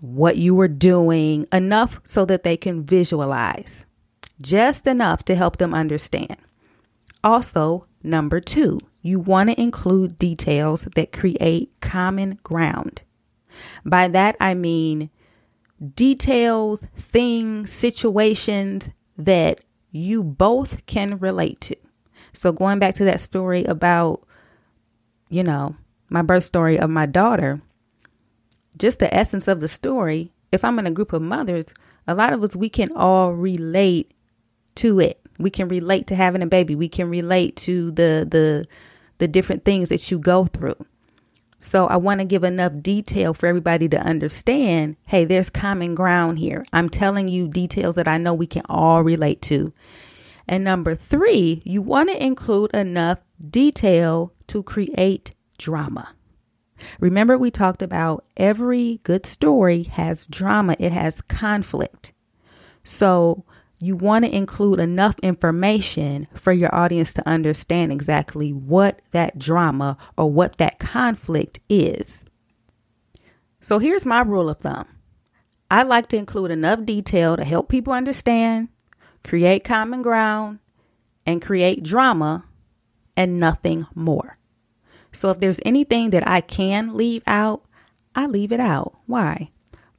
what 0.00 0.36
you 0.36 0.56
were 0.56 0.66
doing, 0.66 1.46
enough 1.52 2.00
so 2.02 2.24
that 2.24 2.42
they 2.42 2.56
can 2.56 2.84
visualize, 2.84 3.86
just 4.42 4.88
enough 4.88 5.24
to 5.26 5.36
help 5.36 5.58
them 5.58 5.74
understand. 5.74 6.38
Also, 7.22 7.86
number 8.02 8.40
two, 8.40 8.80
you 9.00 9.20
want 9.20 9.50
to 9.50 9.62
include 9.62 10.18
details 10.18 10.88
that 10.96 11.12
create 11.12 11.70
common 11.80 12.40
ground. 12.42 13.02
By 13.84 14.08
that, 14.08 14.36
I 14.40 14.54
mean 14.54 15.10
details, 15.94 16.84
things, 16.96 17.72
situations 17.72 18.90
that 19.16 19.60
you 19.90 20.22
both 20.22 20.84
can 20.86 21.18
relate 21.18 21.60
to. 21.62 21.76
So, 22.32 22.52
going 22.52 22.78
back 22.78 22.94
to 22.96 23.04
that 23.04 23.20
story 23.20 23.64
about, 23.64 24.26
you 25.28 25.42
know, 25.42 25.76
my 26.08 26.22
birth 26.22 26.44
story 26.44 26.78
of 26.78 26.90
my 26.90 27.06
daughter, 27.06 27.62
just 28.76 28.98
the 28.98 29.14
essence 29.14 29.46
of 29.46 29.60
the 29.60 29.68
story, 29.68 30.32
if 30.52 30.64
I'm 30.64 30.78
in 30.78 30.86
a 30.86 30.90
group 30.90 31.12
of 31.12 31.22
mothers, 31.22 31.66
a 32.06 32.14
lot 32.14 32.32
of 32.32 32.42
us, 32.42 32.56
we 32.56 32.68
can 32.68 32.90
all 32.92 33.32
relate 33.32 34.12
to 34.76 35.00
it. 35.00 35.20
We 35.38 35.50
can 35.50 35.68
relate 35.68 36.06
to 36.08 36.14
having 36.14 36.42
a 36.42 36.46
baby. 36.46 36.74
We 36.74 36.88
can 36.88 37.08
relate 37.08 37.56
to 37.56 37.90
the, 37.92 38.26
the, 38.28 38.66
the 39.18 39.28
different 39.28 39.64
things 39.64 39.88
that 39.88 40.10
you 40.10 40.18
go 40.18 40.46
through. 40.46 40.84
So 41.64 41.86
I 41.86 41.96
want 41.96 42.20
to 42.20 42.26
give 42.26 42.44
enough 42.44 42.72
detail 42.82 43.32
for 43.32 43.46
everybody 43.46 43.88
to 43.88 43.98
understand, 43.98 44.96
hey, 45.06 45.24
there's 45.24 45.48
common 45.48 45.94
ground 45.94 46.38
here. 46.38 46.66
I'm 46.74 46.90
telling 46.90 47.26
you 47.26 47.48
details 47.48 47.94
that 47.94 48.06
I 48.06 48.18
know 48.18 48.34
we 48.34 48.46
can 48.46 48.64
all 48.68 49.02
relate 49.02 49.40
to. 49.42 49.72
And 50.46 50.62
number 50.62 50.94
3, 50.94 51.62
you 51.64 51.80
want 51.80 52.10
to 52.10 52.22
include 52.22 52.70
enough 52.74 53.20
detail 53.50 54.34
to 54.48 54.62
create 54.62 55.32
drama. 55.56 56.10
Remember, 57.00 57.38
we 57.38 57.50
talked 57.50 57.80
about 57.80 58.26
every 58.36 59.00
good 59.02 59.24
story 59.24 59.84
has 59.84 60.26
drama, 60.26 60.76
it 60.78 60.92
has 60.92 61.22
conflict. 61.22 62.12
So, 62.84 63.46
you 63.84 63.96
want 63.96 64.24
to 64.24 64.34
include 64.34 64.80
enough 64.80 65.18
information 65.22 66.26
for 66.34 66.52
your 66.52 66.74
audience 66.74 67.12
to 67.14 67.28
understand 67.28 67.92
exactly 67.92 68.52
what 68.52 69.00
that 69.12 69.38
drama 69.38 69.96
or 70.16 70.30
what 70.30 70.58
that 70.58 70.78
conflict 70.78 71.60
is. 71.68 72.24
So, 73.60 73.78
here's 73.78 74.04
my 74.04 74.20
rule 74.20 74.50
of 74.50 74.58
thumb 74.58 74.86
I 75.70 75.82
like 75.82 76.08
to 76.08 76.16
include 76.16 76.50
enough 76.50 76.84
detail 76.84 77.36
to 77.36 77.44
help 77.44 77.68
people 77.68 77.92
understand, 77.92 78.68
create 79.22 79.64
common 79.64 80.02
ground, 80.02 80.58
and 81.26 81.42
create 81.42 81.82
drama, 81.82 82.44
and 83.16 83.40
nothing 83.40 83.86
more. 83.94 84.38
So 85.12 85.30
if 85.30 85.40
there's 85.40 85.60
anything 85.64 86.10
that 86.10 86.26
I 86.28 86.40
can 86.40 86.96
leave 86.96 87.22
out, 87.26 87.64
I 88.14 88.26
leave 88.26 88.52
it 88.52 88.60
out. 88.60 88.94
Why? 89.06 89.50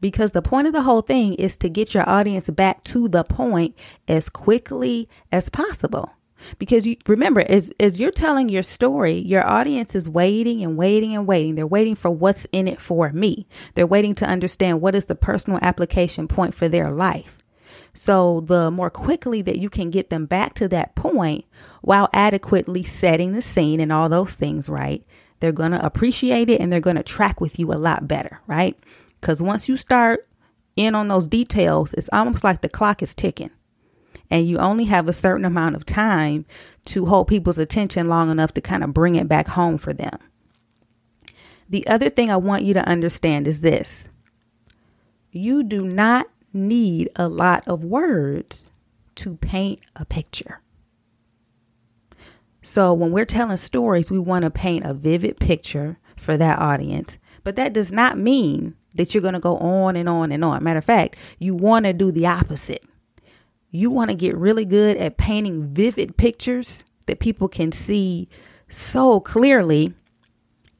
Because 0.02 0.34
the 0.34 0.42
point 0.42 0.68
of 0.68 0.74
the 0.74 0.84
whole 0.84 1.02
thing 1.02 1.34
is 1.36 1.58
to 1.58 1.70
get 1.70 1.94
your 1.94 2.08
audience 2.08 2.50
back 2.50 2.84
to 2.86 3.08
the 3.08 3.24
point 3.24 3.76
as 4.08 4.30
quickly 4.30 5.10
as 5.32 5.50
possible. 5.50 6.12
Because 6.60 6.86
you 6.86 6.98
remember, 7.08 7.44
as, 7.48 7.72
as 7.80 8.00
you're 8.00 8.12
telling 8.12 8.50
your 8.50 8.64
story, 8.64 9.18
your 9.18 9.48
audience 9.48 9.96
is 9.96 10.08
waiting 10.08 10.64
and 10.64 10.78
waiting 10.78 11.16
and 11.16 11.26
waiting. 11.26 11.56
They're 11.56 11.66
waiting 11.66 11.96
for 11.96 12.12
what's 12.12 12.46
in 12.52 12.68
it 12.68 12.82
for 12.82 13.12
me. 13.12 13.48
They're 13.74 13.88
waiting 13.88 14.16
to 14.16 14.26
understand 14.26 14.82
what 14.82 14.96
is 14.96 15.06
the 15.06 15.16
personal 15.16 15.60
application 15.62 16.28
point 16.28 16.54
for 16.54 16.68
their 16.68 16.92
life. 16.92 17.38
So 17.94 18.42
the 18.42 18.70
more 18.70 18.90
quickly 18.90 19.42
that 19.44 19.58
you 19.58 19.70
can 19.70 19.90
get 19.90 20.10
them 20.10 20.26
back 20.26 20.54
to 20.56 20.68
that 20.68 20.96
point 20.96 21.46
while 21.82 22.10
adequately 22.14 22.84
setting 22.84 23.32
the 23.32 23.42
scene 23.42 23.80
and 23.80 23.92
all 23.92 24.10
those 24.10 24.34
things 24.34 24.68
right, 24.68 25.04
they're 25.40 25.54
going 25.54 25.72
to 25.72 25.86
appreciate 25.86 26.50
it 26.50 26.60
and 26.60 26.72
they're 26.72 26.82
going 26.82 26.98
to 26.98 27.04
track 27.04 27.40
with 27.40 27.58
you 27.58 27.72
a 27.72 27.76
lot 27.76 28.08
better, 28.08 28.42
right? 28.48 28.78
Because 29.26 29.42
once 29.42 29.68
you 29.68 29.76
start 29.76 30.28
in 30.76 30.94
on 30.94 31.08
those 31.08 31.28
details, 31.28 31.94
it's 31.94 32.12
almost 32.14 32.44
like 32.44 32.62
the 32.62 32.70
clock 32.70 33.02
is 33.02 33.16
ticking 33.16 33.50
and 34.30 34.48
you 34.48 34.60
only 34.60 34.86
have 34.86 35.08
a 35.08 35.14
certain 35.14 35.46
amount 35.46 35.76
of 35.76 35.84
time 35.84 36.46
to 36.86 37.08
hold 37.08 37.28
people's 37.28 37.58
attention 37.58 38.06
long 38.06 38.30
enough 38.30 38.54
to 38.54 38.62
kind 38.62 38.84
of 38.84 38.94
bring 38.94 39.16
it 39.16 39.28
back 39.28 39.48
home 39.48 39.80
for 39.80 39.94
them. 39.94 40.20
The 41.68 41.88
other 41.88 42.12
thing 42.12 42.30
I 42.30 42.38
want 42.38 42.66
you 42.66 42.76
to 42.76 42.88
understand 42.88 43.48
is 43.48 43.62
this 43.62 44.08
you 45.32 45.64
do 45.64 45.84
not 45.84 46.28
need 46.54 47.10
a 47.16 47.28
lot 47.28 47.68
of 47.68 47.84
words 47.84 48.70
to 49.16 49.38
paint 49.38 49.80
a 49.96 50.06
picture. 50.06 50.62
So 52.62 52.94
when 52.94 53.10
we're 53.10 53.26
telling 53.26 53.58
stories, 53.58 54.12
we 54.12 54.20
want 54.20 54.44
to 54.44 54.52
paint 54.52 54.86
a 54.86 54.94
vivid 54.94 55.40
picture 55.40 55.98
for 56.16 56.38
that 56.38 56.60
audience. 56.60 57.18
But 57.44 57.56
that 57.56 57.74
does 57.74 57.92
not 57.92 58.20
mean 58.20 58.76
that 58.96 59.14
you're 59.14 59.22
going 59.22 59.34
to 59.34 59.40
go 59.40 59.58
on 59.58 59.96
and 59.96 60.10
on 60.10 60.32
and 60.32 60.44
on. 60.44 60.64
Matter 60.64 60.80
of 60.80 60.86
fact, 60.86 61.16
you 61.40 61.54
want 61.54 61.86
to 61.86 61.94
do 61.94 62.12
the 62.12 62.26
opposite. 62.26 62.84
You 63.72 63.92
want 63.92 64.10
to 64.10 64.16
get 64.16 64.36
really 64.38 64.66
good 64.66 64.98
at 64.98 65.18
painting 65.18 65.74
vivid 65.74 66.18
pictures 66.18 66.84
that 67.08 67.20
people 67.20 67.48
can 67.48 67.72
see 67.72 68.30
so 68.70 69.20
clearly 69.20 69.94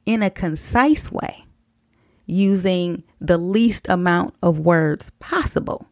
in 0.06 0.22
a 0.22 0.30
concise 0.30 1.12
way 1.12 1.44
using 2.26 3.04
the 3.20 3.38
least 3.38 3.88
amount 3.88 4.34
of 4.42 4.58
words 4.58 5.10
possible. 5.20 5.86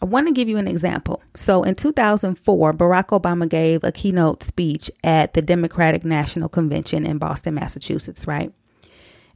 I 0.00 0.04
want 0.04 0.26
to 0.26 0.32
give 0.32 0.48
you 0.48 0.56
an 0.56 0.66
example. 0.66 1.22
So 1.36 1.62
in 1.62 1.76
2004, 1.76 2.72
Barack 2.72 3.08
Obama 3.08 3.48
gave 3.48 3.84
a 3.84 3.92
keynote 3.92 4.42
speech 4.42 4.90
at 5.04 5.34
the 5.34 5.42
Democratic 5.42 6.04
National 6.04 6.48
Convention 6.48 7.06
in 7.06 7.18
Boston, 7.18 7.54
Massachusetts, 7.54 8.26
right? 8.26 8.52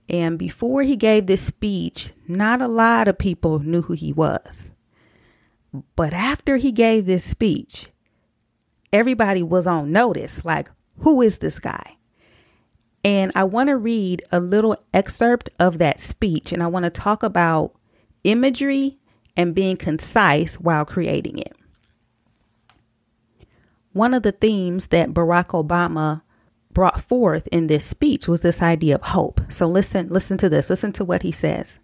And 0.08 0.38
before 0.38 0.82
he 0.82 0.96
gave 0.96 1.26
this 1.26 1.42
speech, 1.42 2.12
not 2.28 2.60
a 2.60 2.68
lot 2.68 3.08
of 3.08 3.18
people 3.18 3.58
knew 3.58 3.82
who 3.82 3.94
he 3.94 4.12
was. 4.12 4.72
But 5.96 6.12
after 6.12 6.56
he 6.56 6.72
gave 6.72 7.06
this 7.06 7.24
speech, 7.24 7.88
everybody 8.92 9.42
was 9.42 9.66
on 9.66 9.92
notice 9.92 10.44
like, 10.44 10.70
who 11.00 11.20
is 11.22 11.38
this 11.38 11.58
guy? 11.58 11.96
And 13.04 13.30
I 13.34 13.44
want 13.44 13.68
to 13.68 13.76
read 13.76 14.22
a 14.32 14.40
little 14.40 14.76
excerpt 14.94 15.50
of 15.58 15.78
that 15.78 16.00
speech 16.00 16.52
and 16.52 16.62
I 16.62 16.66
want 16.66 16.84
to 16.84 16.90
talk 16.90 17.22
about 17.22 17.74
imagery 18.24 18.98
and 19.36 19.54
being 19.54 19.76
concise 19.76 20.54
while 20.54 20.84
creating 20.84 21.38
it. 21.38 21.54
One 23.92 24.14
of 24.14 24.22
the 24.22 24.32
themes 24.32 24.88
that 24.88 25.10
Barack 25.10 25.48
Obama 25.48 26.22
brought 26.76 27.00
forth 27.00 27.48
in 27.50 27.68
this 27.68 27.86
speech 27.86 28.28
was 28.28 28.42
this 28.42 28.60
idea 28.60 28.96
of 28.96 29.00
hope. 29.00 29.40
So 29.48 29.66
listen, 29.66 30.08
listen 30.08 30.36
to 30.36 30.50
this. 30.50 30.68
Listen 30.68 30.92
to 30.92 31.06
what 31.06 31.22
he 31.22 31.32
says. 31.32 31.78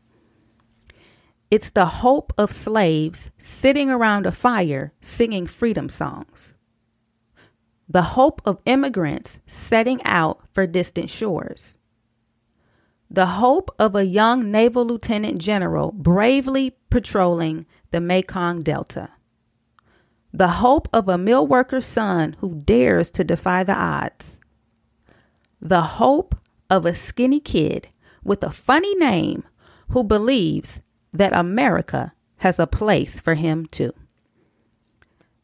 It's 1.51 1.71
the 1.71 1.87
hope 2.05 2.31
of 2.37 2.53
slaves 2.53 3.31
sitting 3.39 3.89
around 3.89 4.27
a 4.27 4.31
fire 4.33 4.93
singing 5.01 5.47
freedom 5.47 5.89
songs 5.89 6.59
the 7.89 8.03
hope 8.03 8.41
of 8.45 8.61
immigrants 8.67 9.39
setting 9.47 10.03
out 10.05 10.41
for 10.53 10.67
distant 10.67 11.11
shores, 11.11 11.79
the 13.11 13.27
hope 13.27 13.71
of 13.79 13.95
a 13.95 14.07
young 14.07 14.51
naval 14.51 14.85
lieutenant 14.85 15.39
general 15.39 15.93
bravely 15.93 16.77
patrolling 16.91 17.67
the 17.93 18.01
Mekong 18.01 18.63
Delta, 18.63 19.11
the 20.33 20.49
hope 20.49 20.87
of 20.93 21.09
a 21.09 21.19
mill 21.19 21.47
worker's 21.47 21.87
son 21.87 22.37
who 22.41 22.55
dares 22.55 23.11
to 23.11 23.25
defy 23.25 23.63
the 23.63 23.75
odds, 23.75 24.39
the 25.63 25.83
hope 25.83 26.35
of 26.69 26.85
a 26.85 26.95
skinny 26.95 27.41
kid 27.41 27.89
with 28.25 28.43
a 28.43 28.51
funny 28.51 28.95
name 28.97 29.45
who 29.91 30.03
believes 30.03 30.81
that 31.13 31.33
America 31.33 32.13
has 32.39 32.59
a 32.59 32.67
place 32.67 33.21
for 33.21 33.35
him 33.35 33.67
too. 33.67 33.93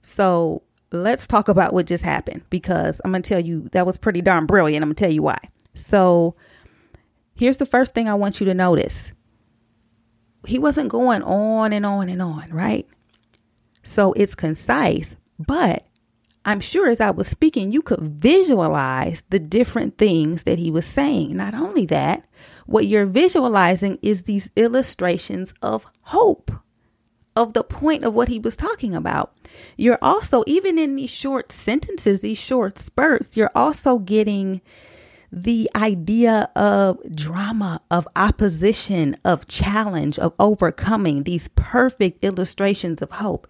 So 0.02 0.62
let's 0.90 1.26
talk 1.26 1.48
about 1.48 1.72
what 1.72 1.86
just 1.86 2.02
happened 2.02 2.42
because 2.50 3.00
I'm 3.04 3.12
going 3.12 3.22
to 3.22 3.28
tell 3.28 3.40
you 3.40 3.68
that 3.72 3.86
was 3.86 3.96
pretty 3.96 4.20
darn 4.20 4.46
brilliant. 4.46 4.82
I'm 4.82 4.88
going 4.88 4.96
to 4.96 5.04
tell 5.04 5.12
you 5.12 5.22
why. 5.22 5.38
So, 5.74 6.34
here's 7.34 7.58
the 7.58 7.66
first 7.66 7.94
thing 7.94 8.08
I 8.08 8.14
want 8.14 8.40
you 8.40 8.46
to 8.46 8.54
notice 8.54 9.12
he 10.46 10.58
wasn't 10.58 10.88
going 10.88 11.22
on 11.22 11.72
and 11.72 11.86
on 11.86 12.08
and 12.08 12.22
on, 12.22 12.50
right? 12.50 12.88
So, 13.84 14.12
it's 14.14 14.34
concise, 14.34 15.14
but 15.38 15.86
I'm 16.44 16.60
sure 16.60 16.88
as 16.88 17.00
I 17.00 17.10
was 17.10 17.26
speaking, 17.26 17.72
you 17.72 17.82
could 17.82 18.00
visualize 18.00 19.24
the 19.30 19.38
different 19.38 19.98
things 19.98 20.44
that 20.44 20.58
he 20.58 20.70
was 20.70 20.86
saying. 20.86 21.36
Not 21.36 21.54
only 21.54 21.84
that, 21.86 22.24
what 22.66 22.86
you're 22.86 23.06
visualizing 23.06 23.98
is 24.02 24.22
these 24.22 24.50
illustrations 24.56 25.52
of 25.62 25.86
hope, 26.02 26.50
of 27.36 27.52
the 27.52 27.64
point 27.64 28.04
of 28.04 28.14
what 28.14 28.28
he 28.28 28.38
was 28.38 28.56
talking 28.56 28.94
about. 28.94 29.34
You're 29.76 29.98
also, 30.00 30.44
even 30.46 30.78
in 30.78 30.96
these 30.96 31.10
short 31.10 31.52
sentences, 31.52 32.20
these 32.20 32.38
short 32.38 32.78
spurts, 32.78 33.36
you're 33.36 33.52
also 33.54 33.98
getting 33.98 34.60
the 35.30 35.70
idea 35.76 36.50
of 36.56 36.98
drama, 37.14 37.80
of 37.90 38.08
opposition, 38.16 39.16
of 39.24 39.46
challenge, 39.46 40.18
of 40.18 40.32
overcoming 40.38 41.24
these 41.24 41.48
perfect 41.48 42.24
illustrations 42.24 43.02
of 43.02 43.10
hope. 43.12 43.46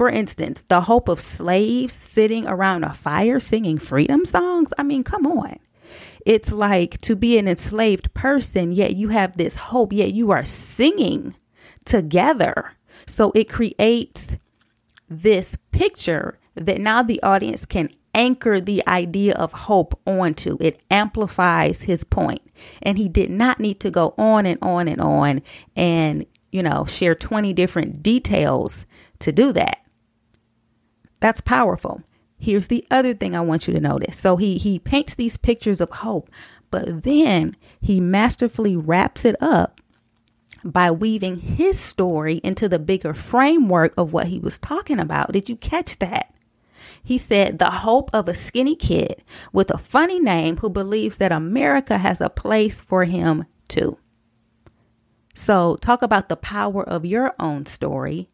For 0.00 0.08
instance, 0.08 0.64
the 0.68 0.80
hope 0.80 1.10
of 1.10 1.20
slaves 1.20 1.92
sitting 1.92 2.46
around 2.46 2.84
a 2.84 2.94
fire 2.94 3.38
singing 3.38 3.76
freedom 3.76 4.24
songs. 4.24 4.72
I 4.78 4.82
mean, 4.82 5.04
come 5.04 5.26
on. 5.26 5.58
It's 6.24 6.52
like 6.52 6.98
to 7.02 7.14
be 7.14 7.36
an 7.36 7.46
enslaved 7.46 8.14
person, 8.14 8.72
yet 8.72 8.96
you 8.96 9.08
have 9.08 9.36
this 9.36 9.56
hope, 9.56 9.92
yet 9.92 10.14
you 10.14 10.30
are 10.30 10.46
singing 10.46 11.34
together. 11.84 12.72
So 13.06 13.30
it 13.34 13.50
creates 13.50 14.38
this 15.06 15.58
picture 15.70 16.38
that 16.54 16.80
now 16.80 17.02
the 17.02 17.22
audience 17.22 17.66
can 17.66 17.90
anchor 18.14 18.58
the 18.58 18.82
idea 18.88 19.34
of 19.34 19.52
hope 19.52 20.00
onto. 20.06 20.56
It 20.60 20.80
amplifies 20.90 21.82
his 21.82 22.04
point. 22.04 22.40
And 22.80 22.96
he 22.96 23.10
did 23.10 23.30
not 23.30 23.60
need 23.60 23.80
to 23.80 23.90
go 23.90 24.14
on 24.16 24.46
and 24.46 24.58
on 24.62 24.88
and 24.88 25.02
on 25.02 25.42
and, 25.76 26.24
you 26.50 26.62
know, 26.62 26.86
share 26.86 27.14
20 27.14 27.52
different 27.52 28.02
details 28.02 28.86
to 29.18 29.30
do 29.30 29.52
that. 29.52 29.76
That's 31.20 31.40
powerful. 31.40 32.02
Here's 32.38 32.68
the 32.68 32.84
other 32.90 33.14
thing 33.14 33.36
I 33.36 33.40
want 33.40 33.68
you 33.68 33.74
to 33.74 33.80
notice. 33.80 34.18
So 34.18 34.36
he 34.36 34.58
he 34.58 34.78
paints 34.78 35.14
these 35.14 35.36
pictures 35.36 35.80
of 35.80 35.90
hope, 35.90 36.30
but 36.70 37.02
then 37.02 37.54
he 37.80 38.00
masterfully 38.00 38.76
wraps 38.76 39.24
it 39.24 39.36
up 39.42 39.80
by 40.64 40.90
weaving 40.90 41.40
his 41.40 41.78
story 41.78 42.40
into 42.42 42.68
the 42.68 42.78
bigger 42.78 43.14
framework 43.14 43.92
of 43.96 44.12
what 44.12 44.28
he 44.28 44.38
was 44.38 44.58
talking 44.58 44.98
about. 44.98 45.32
Did 45.32 45.48
you 45.48 45.56
catch 45.56 45.98
that? 45.98 46.34
He 47.02 47.18
said, 47.18 47.58
The 47.58 47.70
hope 47.70 48.10
of 48.12 48.28
a 48.28 48.34
skinny 48.34 48.76
kid 48.76 49.22
with 49.52 49.70
a 49.70 49.78
funny 49.78 50.20
name 50.20 50.58
who 50.58 50.70
believes 50.70 51.16
that 51.16 51.32
America 51.32 51.98
has 51.98 52.20
a 52.20 52.30
place 52.30 52.80
for 52.80 53.04
him 53.04 53.46
too. 53.68 53.98
So, 55.34 55.76
talk 55.76 56.02
about 56.02 56.28
the 56.28 56.36
power 56.36 56.86
of 56.86 57.06
your 57.06 57.34
own 57.38 57.64
story 57.64 58.28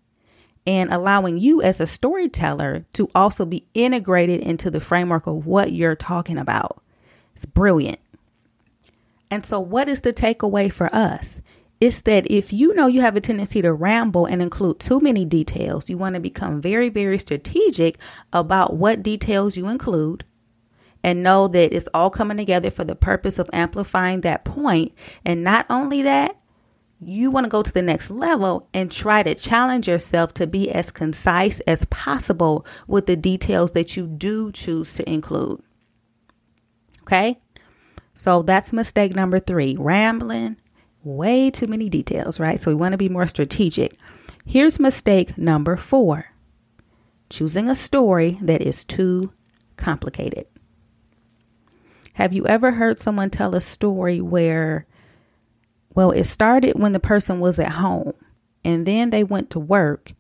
and 0.66 0.92
allowing 0.92 1.38
you 1.38 1.62
as 1.62 1.80
a 1.80 1.87
storyteller 1.87 2.85
to 2.94 3.08
also 3.14 3.44
be 3.44 3.66
integrated 3.75 4.40
into 4.40 4.70
the 4.70 4.80
framework 4.80 5.26
of 5.26 5.46
what 5.46 5.73
you're 5.73 5.96
talking 5.96 6.38
about. 6.38 6.82
It's 7.35 7.46
brilliant. 7.46 8.00
And 9.30 9.44
so, 9.44 9.61
what 9.61 9.88
is 9.88 10.00
the 10.00 10.12
takeaway 10.12 10.73
for 10.73 10.94
us? 10.94 11.40
It's 11.80 12.00
that 12.02 12.30
if 12.30 12.52
you 12.52 12.75
know 12.75 12.87
you 12.87 13.02
have 13.02 13.16
a 13.16 13.20
tendency 13.20 13.61
to 13.61 13.73
ramble 13.73 14.25
and 14.25 14.40
include 14.40 14.80
too 14.80 14.99
many 14.99 15.25
details, 15.25 15.90
you 15.90 15.99
want 15.99 16.14
to 16.14 16.20
become 16.20 16.62
very, 16.62 16.88
very 16.88 17.18
strategic 17.18 17.99
about 18.32 18.76
what 18.76 19.02
details 19.02 19.56
you 19.56 19.68
include 19.68 20.25
and 21.02 21.23
know 21.23 21.49
that 21.49 21.75
it's 21.75 21.88
all 21.92 22.08
coming 22.08 22.38
together 22.38 22.70
for 22.70 22.85
the 22.85 22.96
purpose 22.96 23.38
of 23.38 23.50
amplifying 23.52 24.23
that 24.23 24.44
point. 24.44 24.92
And 25.25 25.44
not 25.44 25.66
only 25.68 26.02
that, 26.02 26.37
you 27.00 27.30
want 27.30 27.44
to 27.44 27.50
go 27.50 27.62
to 27.62 27.72
the 27.72 27.82
next 27.82 28.10
level 28.10 28.68
and 28.72 28.90
try 28.90 29.22
to 29.22 29.34
challenge 29.34 29.86
yourself 29.86 30.32
to 30.34 30.46
be 30.46 30.70
as 30.70 30.90
concise 30.90 31.60
as 31.60 31.84
possible 31.86 32.64
with 32.86 33.06
the 33.06 33.16
details 33.16 33.72
that 33.72 33.96
you 33.96 34.06
do 34.06 34.50
choose 34.52 34.94
to 34.94 35.08
include. 35.08 35.62
Okay? 37.02 37.36
So 38.14 38.42
that's 38.42 38.72
mistake 38.72 39.14
number 39.14 39.38
three 39.38 39.76
rambling 39.78 40.56
way 41.04 41.50
too 41.50 41.66
many 41.66 41.88
details, 41.88 42.40
right? 42.40 42.60
So 42.60 42.70
we 42.70 42.74
want 42.74 42.92
to 42.92 42.98
be 42.98 43.08
more 43.08 43.26
strategic. 43.26 43.96
Here's 44.44 44.80
mistake 44.80 45.38
number 45.38 45.76
four 45.76 46.32
choosing 47.28 47.68
a 47.68 47.74
story 47.74 48.38
that 48.40 48.62
is 48.62 48.84
too 48.84 49.32
complicated. 49.76 50.46
Have 52.14 52.32
you 52.32 52.46
ever 52.46 52.72
heard 52.72 52.98
someone 52.98 53.30
tell 53.30 53.54
a 53.54 53.60
story 53.60 54.20
where, 54.20 54.86
well, 55.96 56.10
it 56.10 56.24
started 56.24 56.78
when 56.78 56.92
the 56.92 57.00
person 57.00 57.40
was 57.40 57.58
at 57.58 57.72
home 57.72 58.12
and 58.62 58.86
then 58.86 59.08
they 59.08 59.24
went 59.24 59.48
to 59.50 59.58
work 59.58 60.12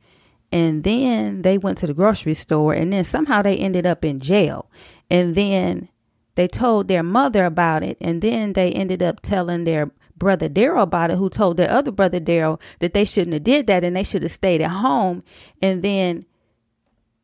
and 0.50 0.82
then 0.84 1.42
they 1.42 1.58
went 1.58 1.76
to 1.78 1.86
the 1.86 1.92
grocery 1.92 2.32
store 2.32 2.72
and 2.72 2.94
then 2.94 3.04
somehow 3.04 3.42
they 3.42 3.58
ended 3.58 3.84
up 3.84 4.02
in 4.02 4.18
jail 4.18 4.70
and 5.10 5.34
then 5.34 5.90
they 6.34 6.48
told 6.48 6.88
their 6.88 7.02
mother 7.02 7.44
about 7.44 7.82
it 7.82 7.98
and 8.00 8.22
then 8.22 8.54
they 8.54 8.72
ended 8.72 9.02
up 9.02 9.20
telling 9.20 9.64
their 9.64 9.90
brother 10.16 10.48
Daryl 10.48 10.80
about 10.80 11.10
it, 11.10 11.18
who 11.18 11.28
told 11.28 11.58
their 11.58 11.70
other 11.70 11.90
brother 11.90 12.20
Daryl 12.20 12.58
that 12.78 12.94
they 12.94 13.04
shouldn't 13.04 13.34
have 13.34 13.44
did 13.44 13.66
that 13.66 13.84
and 13.84 13.94
they 13.94 14.02
should 14.02 14.22
have 14.22 14.32
stayed 14.32 14.62
at 14.62 14.70
home. 14.70 15.22
And 15.60 15.82
then 15.82 16.24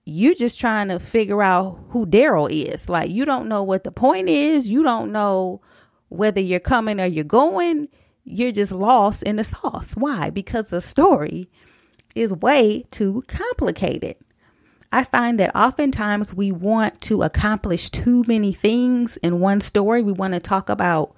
you're 0.05 0.35
just 0.35 0.61
trying 0.61 0.89
to 0.89 1.01
figure 1.01 1.43
out 1.43 1.81
who 1.89 2.05
Daryl 2.05 2.51
is. 2.51 2.91
Like 2.91 3.11
you 3.11 3.25
don't 3.25 3.49
know 3.49 3.63
what 3.63 3.85
the 3.85 3.93
point 3.93 4.29
is. 4.29 4.69
You 4.69 4.83
don't 4.83 5.11
know 5.11 5.63
whether 6.11 6.41
you're 6.41 6.61
coming 6.61 7.01
or 7.01 7.07
you're 7.07 7.25
going. 7.25 7.89
You're 8.25 8.53
just 8.53 8.73
lost 8.73 9.23
in 9.23 9.37
the 9.37 9.45
sauce. 9.45 9.93
Why? 9.95 10.31
Because 10.31 10.71
the 10.71 10.81
story 10.81 11.49
is 12.15 12.33
way 12.33 12.85
too 12.91 13.25
complicated. 13.27 14.17
I 14.93 15.05
find 15.05 15.41
that 15.41 15.57
oftentimes 15.57 16.35
we 16.35 16.53
want 16.53 17.01
to 17.03 17.23
accomplish 17.23 17.89
too 17.89 18.25
many 18.27 18.53
things 18.53 19.17
in 19.19 19.41
one 19.41 19.63
story. 19.63 20.03
We 20.03 20.13
want 20.13 20.35
to 20.35 20.41
talk 20.41 20.69
about 20.69 21.15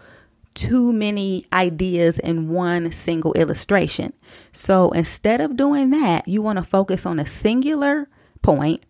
too 0.54 0.92
many 0.92 1.44
ideas 1.52 2.20
in 2.20 2.48
one 2.48 2.92
single 2.92 3.32
illustration. 3.32 4.12
So 4.52 4.90
instead 4.92 5.40
of 5.40 5.56
doing 5.56 5.90
that, 5.90 6.28
you 6.28 6.40
want 6.40 6.58
to 6.58 6.62
focus 6.62 7.04
on 7.04 7.18
a 7.18 7.26
singular 7.26 8.08
point 8.40 8.84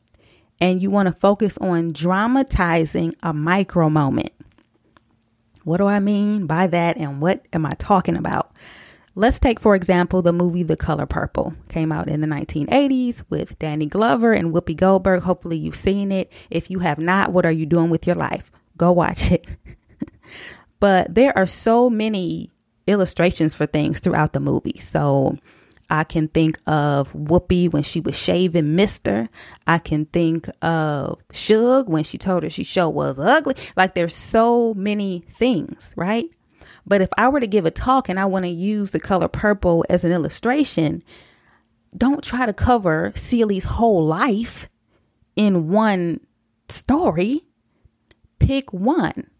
and 0.60 0.82
you 0.82 0.90
want 0.90 1.06
to 1.06 1.12
focus 1.18 1.56
on 1.58 1.92
dramatizing 1.92 3.16
a 3.22 3.32
micro 3.32 3.88
moment. 3.88 4.33
What 5.64 5.78
do 5.78 5.86
I 5.86 5.98
mean 5.98 6.46
by 6.46 6.66
that 6.68 6.96
and 6.96 7.20
what 7.20 7.44
am 7.52 7.66
I 7.66 7.72
talking 7.78 8.16
about? 8.16 8.52
Let's 9.16 9.38
take, 9.38 9.60
for 9.60 9.74
example, 9.74 10.22
the 10.22 10.32
movie 10.32 10.64
The 10.64 10.76
Color 10.76 11.06
Purple. 11.06 11.54
Came 11.68 11.92
out 11.92 12.08
in 12.08 12.20
the 12.20 12.26
1980s 12.26 13.22
with 13.30 13.58
Danny 13.60 13.86
Glover 13.86 14.32
and 14.32 14.52
Whoopi 14.52 14.76
Goldberg. 14.76 15.22
Hopefully, 15.22 15.56
you've 15.56 15.76
seen 15.76 16.10
it. 16.10 16.32
If 16.50 16.68
you 16.68 16.80
have 16.80 16.98
not, 16.98 17.32
what 17.32 17.46
are 17.46 17.52
you 17.52 17.64
doing 17.64 17.90
with 17.90 18.06
your 18.08 18.16
life? 18.16 18.50
Go 18.76 18.92
watch 18.92 19.30
it. 19.30 19.46
But 20.84 21.14
there 21.14 21.34
are 21.34 21.46
so 21.46 21.88
many 21.88 22.50
illustrations 22.86 23.54
for 23.54 23.64
things 23.64 24.00
throughout 24.00 24.34
the 24.34 24.40
movie. 24.40 24.78
So 24.80 25.38
I 25.90 26.04
can 26.04 26.28
think 26.28 26.58
of 26.66 27.12
Whoopi 27.12 27.72
when 27.72 27.82
she 27.82 28.00
was 28.00 28.18
shaving 28.18 28.74
Mister. 28.74 29.28
I 29.66 29.78
can 29.78 30.06
think 30.06 30.48
of 30.62 31.20
Shug 31.32 31.88
when 31.88 32.04
she 32.04 32.18
told 32.18 32.42
her 32.42 32.50
she 32.50 32.64
show 32.64 32.88
was 32.88 33.18
ugly. 33.18 33.54
Like 33.76 33.94
there's 33.94 34.14
so 34.14 34.74
many 34.74 35.24
things, 35.30 35.92
right? 35.96 36.26
But 36.86 37.00
if 37.00 37.08
I 37.16 37.28
were 37.28 37.40
to 37.40 37.46
give 37.46 37.64
a 37.64 37.70
talk 37.70 38.08
and 38.08 38.18
I 38.18 38.26
want 38.26 38.44
to 38.44 38.50
use 38.50 38.90
the 38.90 39.00
color 39.00 39.28
purple 39.28 39.84
as 39.88 40.04
an 40.04 40.12
illustration, 40.12 41.02
don't 41.96 42.24
try 42.24 42.44
to 42.46 42.52
cover 42.52 43.12
Celie's 43.14 43.64
whole 43.64 44.04
life 44.04 44.68
in 45.36 45.70
one 45.70 46.20
story. 46.68 47.44
Pick 48.38 48.72
one 48.72 49.30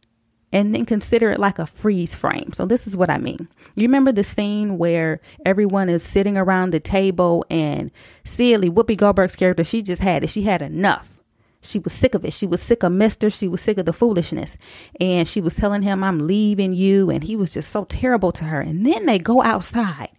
and 0.54 0.72
then 0.72 0.86
consider 0.86 1.32
it 1.32 1.40
like 1.40 1.58
a 1.58 1.66
freeze 1.66 2.14
frame. 2.14 2.52
So 2.52 2.64
this 2.64 2.86
is 2.86 2.96
what 2.96 3.10
I 3.10 3.18
mean. 3.18 3.48
You 3.74 3.82
remember 3.82 4.12
the 4.12 4.22
scene 4.22 4.78
where 4.78 5.20
everyone 5.44 5.88
is 5.88 6.04
sitting 6.04 6.38
around 6.38 6.72
the 6.72 6.78
table 6.78 7.44
and 7.50 7.90
Celie, 8.24 8.70
Whoopi 8.70 8.96
Goldberg's 8.96 9.34
character, 9.34 9.64
she 9.64 9.82
just 9.82 10.00
had 10.00 10.22
it. 10.22 10.30
She 10.30 10.42
had 10.42 10.62
enough. 10.62 11.20
She 11.60 11.80
was 11.80 11.92
sick 11.92 12.14
of 12.14 12.24
it. 12.24 12.32
She 12.32 12.46
was 12.46 12.62
sick 12.62 12.84
of 12.84 12.92
Mister. 12.92 13.30
She 13.30 13.48
was 13.48 13.62
sick 13.62 13.78
of 13.78 13.86
the 13.86 13.92
foolishness. 13.92 14.56
And 15.00 15.26
she 15.26 15.40
was 15.40 15.54
telling 15.54 15.82
him, 15.82 16.04
I'm 16.04 16.24
leaving 16.24 16.72
you. 16.72 17.10
And 17.10 17.24
he 17.24 17.34
was 17.34 17.52
just 17.52 17.72
so 17.72 17.84
terrible 17.86 18.30
to 18.32 18.44
her. 18.44 18.60
And 18.60 18.86
then 18.86 19.06
they 19.06 19.18
go 19.18 19.42
outside. 19.42 20.10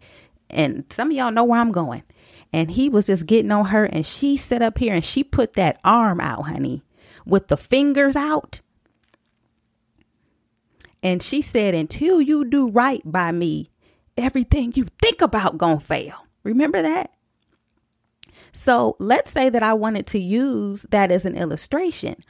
And 0.50 0.84
some 0.90 1.12
of 1.12 1.16
y'all 1.16 1.32
know 1.32 1.46
where 1.46 1.62
I'm 1.62 1.72
going. 1.72 2.04
And 2.52 2.72
he 2.72 2.90
was 2.90 3.08
just 3.08 3.26
getting 3.26 3.52
on 3.52 3.68
her. 3.68 3.86
And 3.86 4.06
she 4.06 4.36
sat 4.36 4.62
up 4.62 4.80
here 4.80 4.94
and 4.94 5.06
she 5.06 5.24
put 5.24 5.54
that 5.54 5.80
arm 5.86 6.20
out, 6.20 6.48
honey, 6.48 6.84
with 7.26 7.48
the 7.48 7.58
fingers 7.58 8.18
out 8.18 8.60
and 11.06 11.22
she 11.22 11.44
said, 11.44 11.76
until 11.76 12.20
you 12.20 12.44
do 12.46 12.68
right 12.68 13.00
by 13.06 13.32
me, 13.32 13.70
everything 14.18 14.74
you 14.76 14.88
think 15.00 15.22
about 15.22 15.56
gonna 15.56 15.80
fail. 15.80 16.26
Remember 16.42 16.82
that? 16.82 17.12
So 18.52 18.96
let's 18.98 19.30
say 19.30 19.50
that 19.50 19.62
I 19.62 19.76
wanted 19.76 20.08
to 20.08 20.20
use 20.20 20.84
that 20.90 21.12
as 21.12 21.24
an 21.24 21.38
illustration 21.38 22.24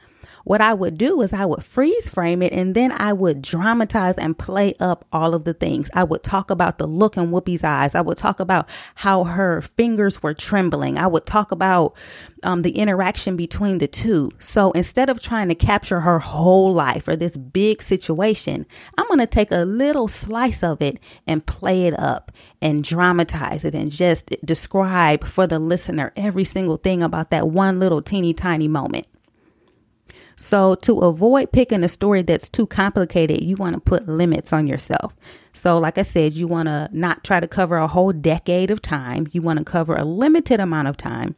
what 0.46 0.60
I 0.60 0.74
would 0.74 0.96
do 0.96 1.22
is 1.22 1.32
I 1.32 1.44
would 1.44 1.64
freeze 1.64 2.08
frame 2.08 2.40
it 2.40 2.52
and 2.52 2.72
then 2.72 2.92
I 2.92 3.12
would 3.12 3.42
dramatize 3.42 4.14
and 4.14 4.38
play 4.38 4.74
up 4.78 5.04
all 5.12 5.34
of 5.34 5.42
the 5.42 5.54
things. 5.54 5.90
I 5.92 6.04
would 6.04 6.22
talk 6.22 6.52
about 6.52 6.78
the 6.78 6.86
look 6.86 7.16
in 7.16 7.32
Whoopi's 7.32 7.64
eyes. 7.64 7.96
I 7.96 8.00
would 8.00 8.16
talk 8.16 8.38
about 8.38 8.68
how 8.94 9.24
her 9.24 9.60
fingers 9.60 10.22
were 10.22 10.34
trembling. 10.34 10.98
I 10.98 11.08
would 11.08 11.26
talk 11.26 11.50
about 11.50 11.96
um, 12.44 12.62
the 12.62 12.78
interaction 12.78 13.34
between 13.34 13.78
the 13.78 13.88
two. 13.88 14.30
So 14.38 14.70
instead 14.70 15.10
of 15.10 15.18
trying 15.18 15.48
to 15.48 15.56
capture 15.56 16.02
her 16.02 16.20
whole 16.20 16.72
life 16.72 17.08
or 17.08 17.16
this 17.16 17.36
big 17.36 17.82
situation, 17.82 18.66
I'm 18.96 19.08
going 19.08 19.18
to 19.18 19.26
take 19.26 19.50
a 19.50 19.64
little 19.64 20.06
slice 20.06 20.62
of 20.62 20.80
it 20.80 21.00
and 21.26 21.44
play 21.44 21.88
it 21.88 21.98
up 21.98 22.30
and 22.62 22.84
dramatize 22.84 23.64
it 23.64 23.74
and 23.74 23.90
just 23.90 24.32
describe 24.44 25.24
for 25.24 25.48
the 25.48 25.58
listener 25.58 26.12
every 26.14 26.44
single 26.44 26.76
thing 26.76 27.02
about 27.02 27.30
that 27.30 27.48
one 27.48 27.80
little 27.80 28.00
teeny 28.00 28.32
tiny 28.32 28.68
moment. 28.68 29.08
So, 30.36 30.74
to 30.76 31.00
avoid 31.00 31.50
picking 31.52 31.82
a 31.82 31.88
story 31.88 32.22
that's 32.22 32.50
too 32.50 32.66
complicated, 32.66 33.42
you 33.42 33.56
want 33.56 33.74
to 33.74 33.80
put 33.80 34.06
limits 34.06 34.52
on 34.52 34.66
yourself. 34.66 35.16
So, 35.54 35.78
like 35.78 35.96
I 35.96 36.02
said, 36.02 36.34
you 36.34 36.46
want 36.46 36.66
to 36.68 36.90
not 36.92 37.24
try 37.24 37.40
to 37.40 37.48
cover 37.48 37.78
a 37.78 37.88
whole 37.88 38.12
decade 38.12 38.70
of 38.70 38.82
time, 38.82 39.28
you 39.32 39.40
want 39.40 39.58
to 39.58 39.64
cover 39.64 39.96
a 39.96 40.04
limited 40.04 40.60
amount 40.60 40.88
of 40.88 40.98
time. 40.98 41.36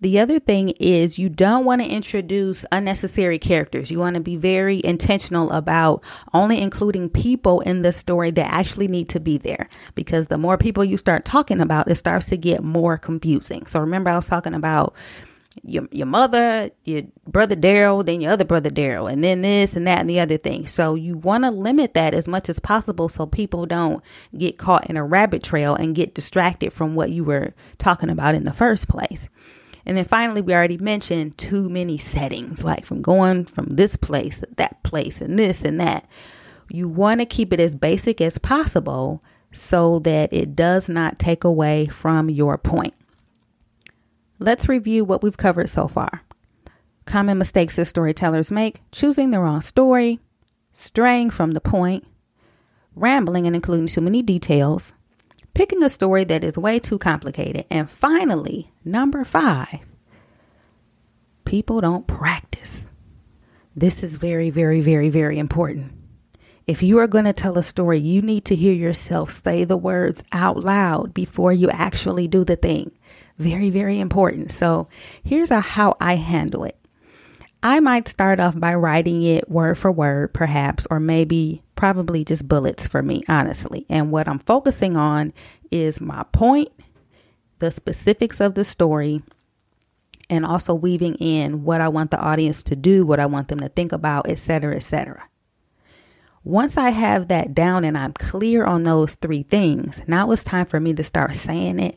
The 0.00 0.18
other 0.18 0.38
thing 0.38 0.70
is 0.78 1.18
you 1.18 1.30
don't 1.30 1.64
want 1.64 1.80
to 1.80 1.88
introduce 1.88 2.66
unnecessary 2.70 3.38
characters. 3.38 3.90
You 3.90 3.98
want 3.98 4.14
to 4.14 4.20
be 4.20 4.36
very 4.36 4.82
intentional 4.84 5.50
about 5.52 6.02
only 6.34 6.60
including 6.60 7.08
people 7.08 7.60
in 7.60 7.80
the 7.80 7.92
story 7.92 8.30
that 8.32 8.52
actually 8.52 8.88
need 8.88 9.08
to 9.10 9.20
be 9.20 9.38
there 9.38 9.70
because 9.94 10.28
the 10.28 10.36
more 10.36 10.58
people 10.58 10.84
you 10.84 10.98
start 10.98 11.24
talking 11.24 11.60
about, 11.60 11.90
it 11.90 11.94
starts 11.94 12.26
to 12.26 12.36
get 12.36 12.62
more 12.62 12.98
confusing. 12.98 13.64
So 13.64 13.80
remember 13.80 14.10
I 14.10 14.16
was 14.16 14.26
talking 14.26 14.54
about 14.54 14.94
your 15.62 15.88
your 15.90 16.06
mother, 16.06 16.70
your 16.84 17.02
brother 17.26 17.56
Daryl, 17.56 18.04
then 18.04 18.20
your 18.20 18.32
other 18.32 18.44
brother 18.44 18.70
Daryl, 18.70 19.10
and 19.10 19.22
then 19.22 19.42
this 19.42 19.74
and 19.74 19.86
that 19.86 20.00
and 20.00 20.10
the 20.10 20.20
other 20.20 20.36
thing. 20.36 20.66
So 20.66 20.94
you 20.94 21.16
want 21.16 21.44
to 21.44 21.50
limit 21.50 21.94
that 21.94 22.14
as 22.14 22.28
much 22.28 22.48
as 22.48 22.58
possible 22.58 23.08
so 23.08 23.26
people 23.26 23.66
don't 23.66 24.02
get 24.36 24.58
caught 24.58 24.88
in 24.88 24.96
a 24.96 25.04
rabbit 25.04 25.42
trail 25.42 25.74
and 25.74 25.94
get 25.94 26.14
distracted 26.14 26.72
from 26.72 26.94
what 26.94 27.10
you 27.10 27.24
were 27.24 27.54
talking 27.78 28.10
about 28.10 28.34
in 28.34 28.44
the 28.44 28.52
first 28.52 28.88
place. 28.88 29.28
And 29.84 29.96
then 29.96 30.04
finally, 30.04 30.40
we 30.40 30.52
already 30.52 30.78
mentioned 30.78 31.38
too 31.38 31.70
many 31.70 31.96
settings, 31.96 32.64
like 32.64 32.84
from 32.84 33.02
going 33.02 33.44
from 33.44 33.76
this 33.76 33.96
place 33.96 34.40
to 34.40 34.48
that 34.56 34.82
place 34.82 35.20
and 35.20 35.38
this 35.38 35.62
and 35.62 35.80
that. 35.80 36.08
You 36.68 36.88
want 36.88 37.20
to 37.20 37.26
keep 37.26 37.52
it 37.52 37.60
as 37.60 37.76
basic 37.76 38.20
as 38.20 38.38
possible 38.38 39.22
so 39.52 40.00
that 40.00 40.32
it 40.32 40.56
does 40.56 40.88
not 40.88 41.20
take 41.20 41.44
away 41.44 41.86
from 41.86 42.28
your 42.28 42.58
point. 42.58 42.94
Let's 44.38 44.68
review 44.68 45.04
what 45.04 45.22
we've 45.22 45.36
covered 45.36 45.70
so 45.70 45.88
far. 45.88 46.22
Common 47.06 47.38
mistakes 47.38 47.76
that 47.76 47.86
storytellers 47.86 48.50
make 48.50 48.82
choosing 48.92 49.30
the 49.30 49.40
wrong 49.40 49.62
story, 49.62 50.20
straying 50.72 51.30
from 51.30 51.52
the 51.52 51.60
point, 51.60 52.04
rambling 52.94 53.46
and 53.46 53.56
including 53.56 53.86
too 53.86 54.00
many 54.00 54.22
details, 54.22 54.92
picking 55.54 55.82
a 55.82 55.88
story 55.88 56.24
that 56.24 56.44
is 56.44 56.58
way 56.58 56.78
too 56.78 56.98
complicated. 56.98 57.64
And 57.70 57.88
finally, 57.88 58.72
number 58.84 59.24
five, 59.24 59.78
people 61.46 61.80
don't 61.80 62.06
practice. 62.06 62.90
This 63.74 64.02
is 64.02 64.16
very, 64.16 64.50
very, 64.50 64.82
very, 64.82 65.08
very 65.08 65.38
important. 65.38 65.92
If 66.66 66.82
you 66.82 66.98
are 66.98 67.06
going 67.06 67.26
to 67.26 67.32
tell 67.32 67.56
a 67.56 67.62
story, 67.62 68.00
you 68.00 68.20
need 68.20 68.44
to 68.46 68.56
hear 68.56 68.72
yourself 68.72 69.30
say 69.30 69.64
the 69.64 69.76
words 69.76 70.22
out 70.32 70.64
loud 70.64 71.14
before 71.14 71.52
you 71.52 71.70
actually 71.70 72.26
do 72.26 72.44
the 72.44 72.56
thing. 72.56 72.90
Very, 73.38 73.70
very 73.70 74.00
important. 74.00 74.52
So 74.52 74.88
here's 75.22 75.50
a, 75.50 75.60
how 75.60 75.96
I 76.00 76.16
handle 76.16 76.64
it. 76.64 76.76
I 77.62 77.80
might 77.80 78.08
start 78.08 78.38
off 78.38 78.58
by 78.58 78.74
writing 78.74 79.22
it 79.22 79.50
word 79.50 79.76
for 79.76 79.90
word, 79.90 80.32
perhaps, 80.32 80.86
or 80.90 81.00
maybe 81.00 81.62
probably 81.74 82.24
just 82.24 82.48
bullets 82.48 82.86
for 82.86 83.02
me, 83.02 83.22
honestly. 83.28 83.86
And 83.88 84.10
what 84.10 84.28
I'm 84.28 84.38
focusing 84.38 84.96
on 84.96 85.32
is 85.70 86.00
my 86.00 86.24
point, 86.32 86.70
the 87.58 87.70
specifics 87.70 88.40
of 88.40 88.54
the 88.54 88.64
story, 88.64 89.22
and 90.30 90.44
also 90.44 90.74
weaving 90.74 91.14
in 91.16 91.64
what 91.64 91.80
I 91.80 91.88
want 91.88 92.10
the 92.10 92.20
audience 92.20 92.62
to 92.64 92.76
do, 92.76 93.06
what 93.06 93.20
I 93.20 93.26
want 93.26 93.48
them 93.48 93.60
to 93.60 93.68
think 93.68 93.92
about, 93.92 94.28
etc., 94.28 94.76
etc. 94.76 95.24
Once 96.46 96.76
I 96.76 96.90
have 96.90 97.26
that 97.26 97.56
down 97.56 97.84
and 97.84 97.98
I'm 97.98 98.12
clear 98.12 98.64
on 98.64 98.84
those 98.84 99.16
three 99.16 99.42
things, 99.42 100.00
now 100.06 100.30
it's 100.30 100.44
time 100.44 100.66
for 100.66 100.78
me 100.78 100.94
to 100.94 101.02
start 101.02 101.34
saying 101.34 101.80
it 101.80 101.96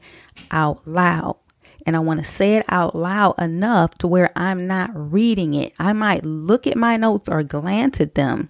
out 0.50 0.88
loud 0.88 1.38
and 1.86 1.96
I 1.96 2.00
want 2.00 2.20
to 2.20 2.26
say 2.26 2.56
it 2.56 2.66
out 2.68 2.96
loud 2.96 3.36
enough 3.38 3.96
to 4.00 4.08
where 4.08 4.32
I'm 4.36 4.66
not 4.66 4.90
reading 4.94 5.54
it. 5.54 5.74
I 5.78 5.94
might 5.94 6.26
look 6.26 6.66
at 6.66 6.78
my 6.78 6.98
notes 6.98 7.30
or 7.30 7.44
glance 7.44 8.02
at 8.02 8.16
them, 8.16 8.50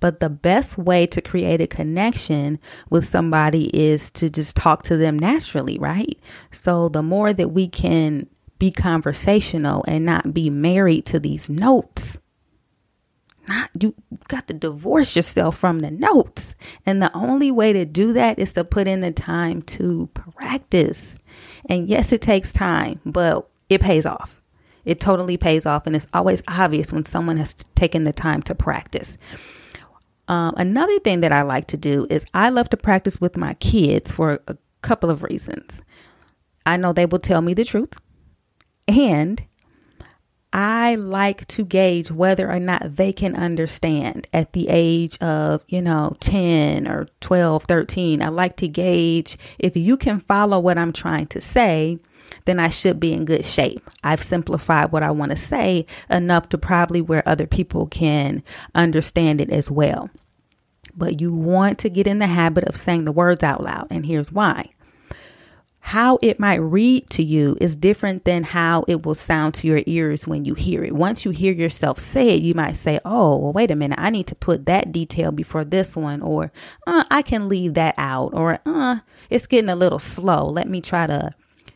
but 0.00 0.18
the 0.18 0.28
best 0.28 0.76
way 0.76 1.06
to 1.06 1.20
create 1.20 1.60
a 1.60 1.68
connection 1.68 2.58
with 2.90 3.08
somebody 3.08 3.66
is 3.66 4.10
to 4.12 4.28
just 4.28 4.56
talk 4.56 4.82
to 4.84 4.96
them 4.96 5.16
naturally, 5.16 5.78
right? 5.78 6.18
So 6.50 6.88
the 6.88 7.04
more 7.04 7.32
that 7.32 7.52
we 7.52 7.68
can 7.68 8.26
be 8.58 8.72
conversational 8.72 9.84
and 9.86 10.04
not 10.04 10.34
be 10.34 10.50
married 10.50 11.06
to 11.06 11.20
these 11.20 11.48
notes, 11.48 12.20
not 13.48 13.70
you 13.78 13.94
got 14.28 14.46
to 14.48 14.54
divorce 14.54 15.16
yourself 15.16 15.56
from 15.56 15.80
the 15.80 15.90
notes. 15.90 16.54
And 16.84 17.02
the 17.02 17.14
only 17.16 17.50
way 17.50 17.72
to 17.72 17.84
do 17.84 18.12
that 18.12 18.38
is 18.38 18.52
to 18.54 18.64
put 18.64 18.86
in 18.86 19.00
the 19.00 19.12
time 19.12 19.62
to 19.62 20.08
practice. 20.14 21.16
And 21.68 21.88
yes, 21.88 22.12
it 22.12 22.22
takes 22.22 22.52
time, 22.52 23.00
but 23.04 23.48
it 23.68 23.80
pays 23.80 24.06
off. 24.06 24.42
It 24.84 25.00
totally 25.00 25.36
pays 25.36 25.66
off. 25.66 25.86
And 25.86 25.96
it's 25.96 26.06
always 26.14 26.42
obvious 26.48 26.92
when 26.92 27.04
someone 27.04 27.36
has 27.38 27.54
taken 27.74 28.04
the 28.04 28.12
time 28.12 28.42
to 28.42 28.54
practice. 28.54 29.16
Um, 30.28 30.54
another 30.56 30.98
thing 31.00 31.20
that 31.20 31.32
I 31.32 31.42
like 31.42 31.66
to 31.68 31.76
do 31.76 32.06
is 32.10 32.26
I 32.34 32.50
love 32.50 32.70
to 32.70 32.76
practice 32.76 33.20
with 33.20 33.36
my 33.36 33.54
kids 33.54 34.10
for 34.10 34.40
a 34.48 34.56
couple 34.82 35.10
of 35.10 35.22
reasons. 35.22 35.82
I 36.64 36.76
know 36.76 36.92
they 36.92 37.06
will 37.06 37.20
tell 37.20 37.42
me 37.42 37.54
the 37.54 37.64
truth. 37.64 37.92
And 38.88 39.42
I 40.58 40.94
like 40.94 41.46
to 41.48 41.66
gauge 41.66 42.10
whether 42.10 42.50
or 42.50 42.58
not 42.58 42.96
they 42.96 43.12
can 43.12 43.36
understand 43.36 44.26
at 44.32 44.54
the 44.54 44.68
age 44.70 45.18
of, 45.18 45.62
you 45.68 45.82
know, 45.82 46.16
10 46.20 46.88
or 46.88 47.08
12, 47.20 47.64
13. 47.64 48.22
I 48.22 48.28
like 48.28 48.56
to 48.56 48.66
gauge 48.66 49.36
if 49.58 49.76
you 49.76 49.98
can 49.98 50.18
follow 50.18 50.58
what 50.58 50.78
I'm 50.78 50.94
trying 50.94 51.26
to 51.26 51.42
say, 51.42 51.98
then 52.46 52.58
I 52.58 52.70
should 52.70 52.98
be 52.98 53.12
in 53.12 53.26
good 53.26 53.44
shape. 53.44 53.82
I've 54.02 54.22
simplified 54.22 54.92
what 54.92 55.02
I 55.02 55.10
want 55.10 55.32
to 55.32 55.36
say 55.36 55.84
enough 56.08 56.48
to 56.48 56.56
probably 56.56 57.02
where 57.02 57.28
other 57.28 57.46
people 57.46 57.86
can 57.86 58.42
understand 58.74 59.42
it 59.42 59.50
as 59.50 59.70
well. 59.70 60.08
But 60.96 61.20
you 61.20 61.34
want 61.34 61.78
to 61.80 61.90
get 61.90 62.06
in 62.06 62.18
the 62.18 62.28
habit 62.28 62.64
of 62.64 62.78
saying 62.78 63.04
the 63.04 63.12
words 63.12 63.42
out 63.42 63.62
loud, 63.62 63.88
and 63.90 64.06
here's 64.06 64.32
why 64.32 64.70
how 65.86 66.18
it 66.20 66.40
might 66.40 66.56
read 66.56 67.08
to 67.08 67.22
you 67.22 67.56
is 67.60 67.76
different 67.76 68.24
than 68.24 68.42
how 68.42 68.84
it 68.88 69.06
will 69.06 69.14
sound 69.14 69.54
to 69.54 69.68
your 69.68 69.84
ears 69.86 70.26
when 70.26 70.44
you 70.44 70.52
hear 70.52 70.82
it. 70.82 70.92
Once 70.92 71.24
you 71.24 71.30
hear 71.30 71.52
yourself 71.52 72.00
say 72.00 72.30
it, 72.30 72.42
you 72.42 72.54
might 72.54 72.74
say, 72.74 72.98
Oh, 73.04 73.36
well, 73.36 73.52
wait 73.52 73.70
a 73.70 73.76
minute. 73.76 74.00
I 74.00 74.10
need 74.10 74.26
to 74.26 74.34
put 74.34 74.66
that 74.66 74.90
detail 74.90 75.30
before 75.30 75.64
this 75.64 75.94
one, 75.94 76.22
or 76.22 76.50
uh, 76.88 77.04
I 77.08 77.22
can 77.22 77.48
leave 77.48 77.74
that 77.74 77.94
out, 77.98 78.34
or 78.34 78.58
uh, 78.66 78.96
it's 79.30 79.46
getting 79.46 79.70
a 79.70 79.76
little 79.76 80.00
slow. 80.00 80.48
Let 80.48 80.68
me 80.68 80.80
try 80.80 81.06
to, 81.06 81.32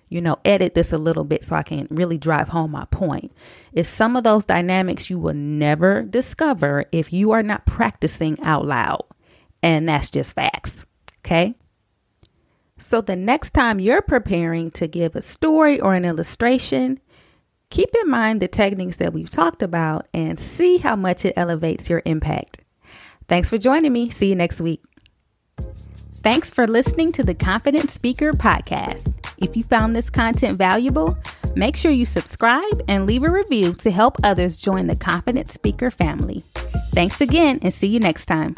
you 0.09 0.20
know, 0.20 0.38
edit 0.44 0.75
this 0.75 0.92
a 0.92 0.99
little 0.99 1.23
bit 1.23 1.44
so 1.44 1.55
I 1.55 1.62
can 1.62 1.87
really 1.88 2.18
drive 2.18 2.49
home 2.49 2.73
my 2.73 2.87
point. 2.87 3.31
It's 3.73 3.88
some 3.88 4.16
of 4.16 4.25
those 4.25 4.44
dynamics 4.44 5.09
you 5.09 5.20
will 5.20 5.35
never 5.35 6.03
discover 6.03 6.85
if 6.90 7.12
you 7.12 7.31
are 7.31 7.44
not 7.44 7.64
practicing 7.64 8.40
out 8.42 8.66
loud. 8.66 9.05
And 9.62 9.88
that's 9.88 10.11
just 10.11 10.35
facts. 10.35 10.85
Okay. 11.25 11.55
So 12.81 13.01
the 13.01 13.14
next 13.14 13.51
time 13.51 13.79
you're 13.79 14.03
preparing 14.03 14.71
to 14.73 14.88
give 14.88 15.14
a 15.14 15.23
story 15.23 15.79
or 15.79 15.95
an 15.95 16.05
illustration, 16.05 16.99
keep 17.69 17.90
in 18.03 18.11
mind 18.11 18.40
the 18.40 18.49
techniques 18.49 18.97
that 18.97 19.12
we've 19.12 19.31
talked 19.31 19.62
about 19.62 20.09
and 20.12 20.40
see 20.40 20.79
how 20.79 20.97
much 20.97 21.25
it 21.25 21.35
elevates 21.37 21.88
your 21.88 22.03
impact. 22.05 22.61
Thanks 23.29 23.49
for 23.49 23.59
joining 23.59 23.93
me. 23.93 24.11
See 24.11 24.29
you 24.31 24.35
next 24.35 24.61
week. 24.61 24.83
Thanks 26.23 26.51
for 26.51 26.66
listening 26.66 27.12
to 27.12 27.23
the 27.23 27.35
Confident 27.35 27.90
Speaker 27.90 28.33
Podcast. 28.33 29.14
If 29.38 29.57
you 29.57 29.62
found 29.62 29.95
this 29.95 30.11
content 30.11 30.59
valuable, 30.59 31.16
make 31.55 31.77
sure 31.77 31.93
you 31.93 32.05
subscribe 32.05 32.83
and 32.88 33.07
leave 33.07 33.23
a 33.23 33.31
review 33.31 33.75
to 33.75 33.90
help 33.90 34.16
others 34.25 34.57
join 34.57 34.87
the 34.87 34.97
Confident 34.97 35.49
Speaker 35.51 35.90
family. 35.90 36.45
Thanks 36.93 37.21
again 37.21 37.59
and 37.62 37.73
see 37.73 37.87
you 37.87 38.01
next 38.01 38.27
time. 38.27 38.55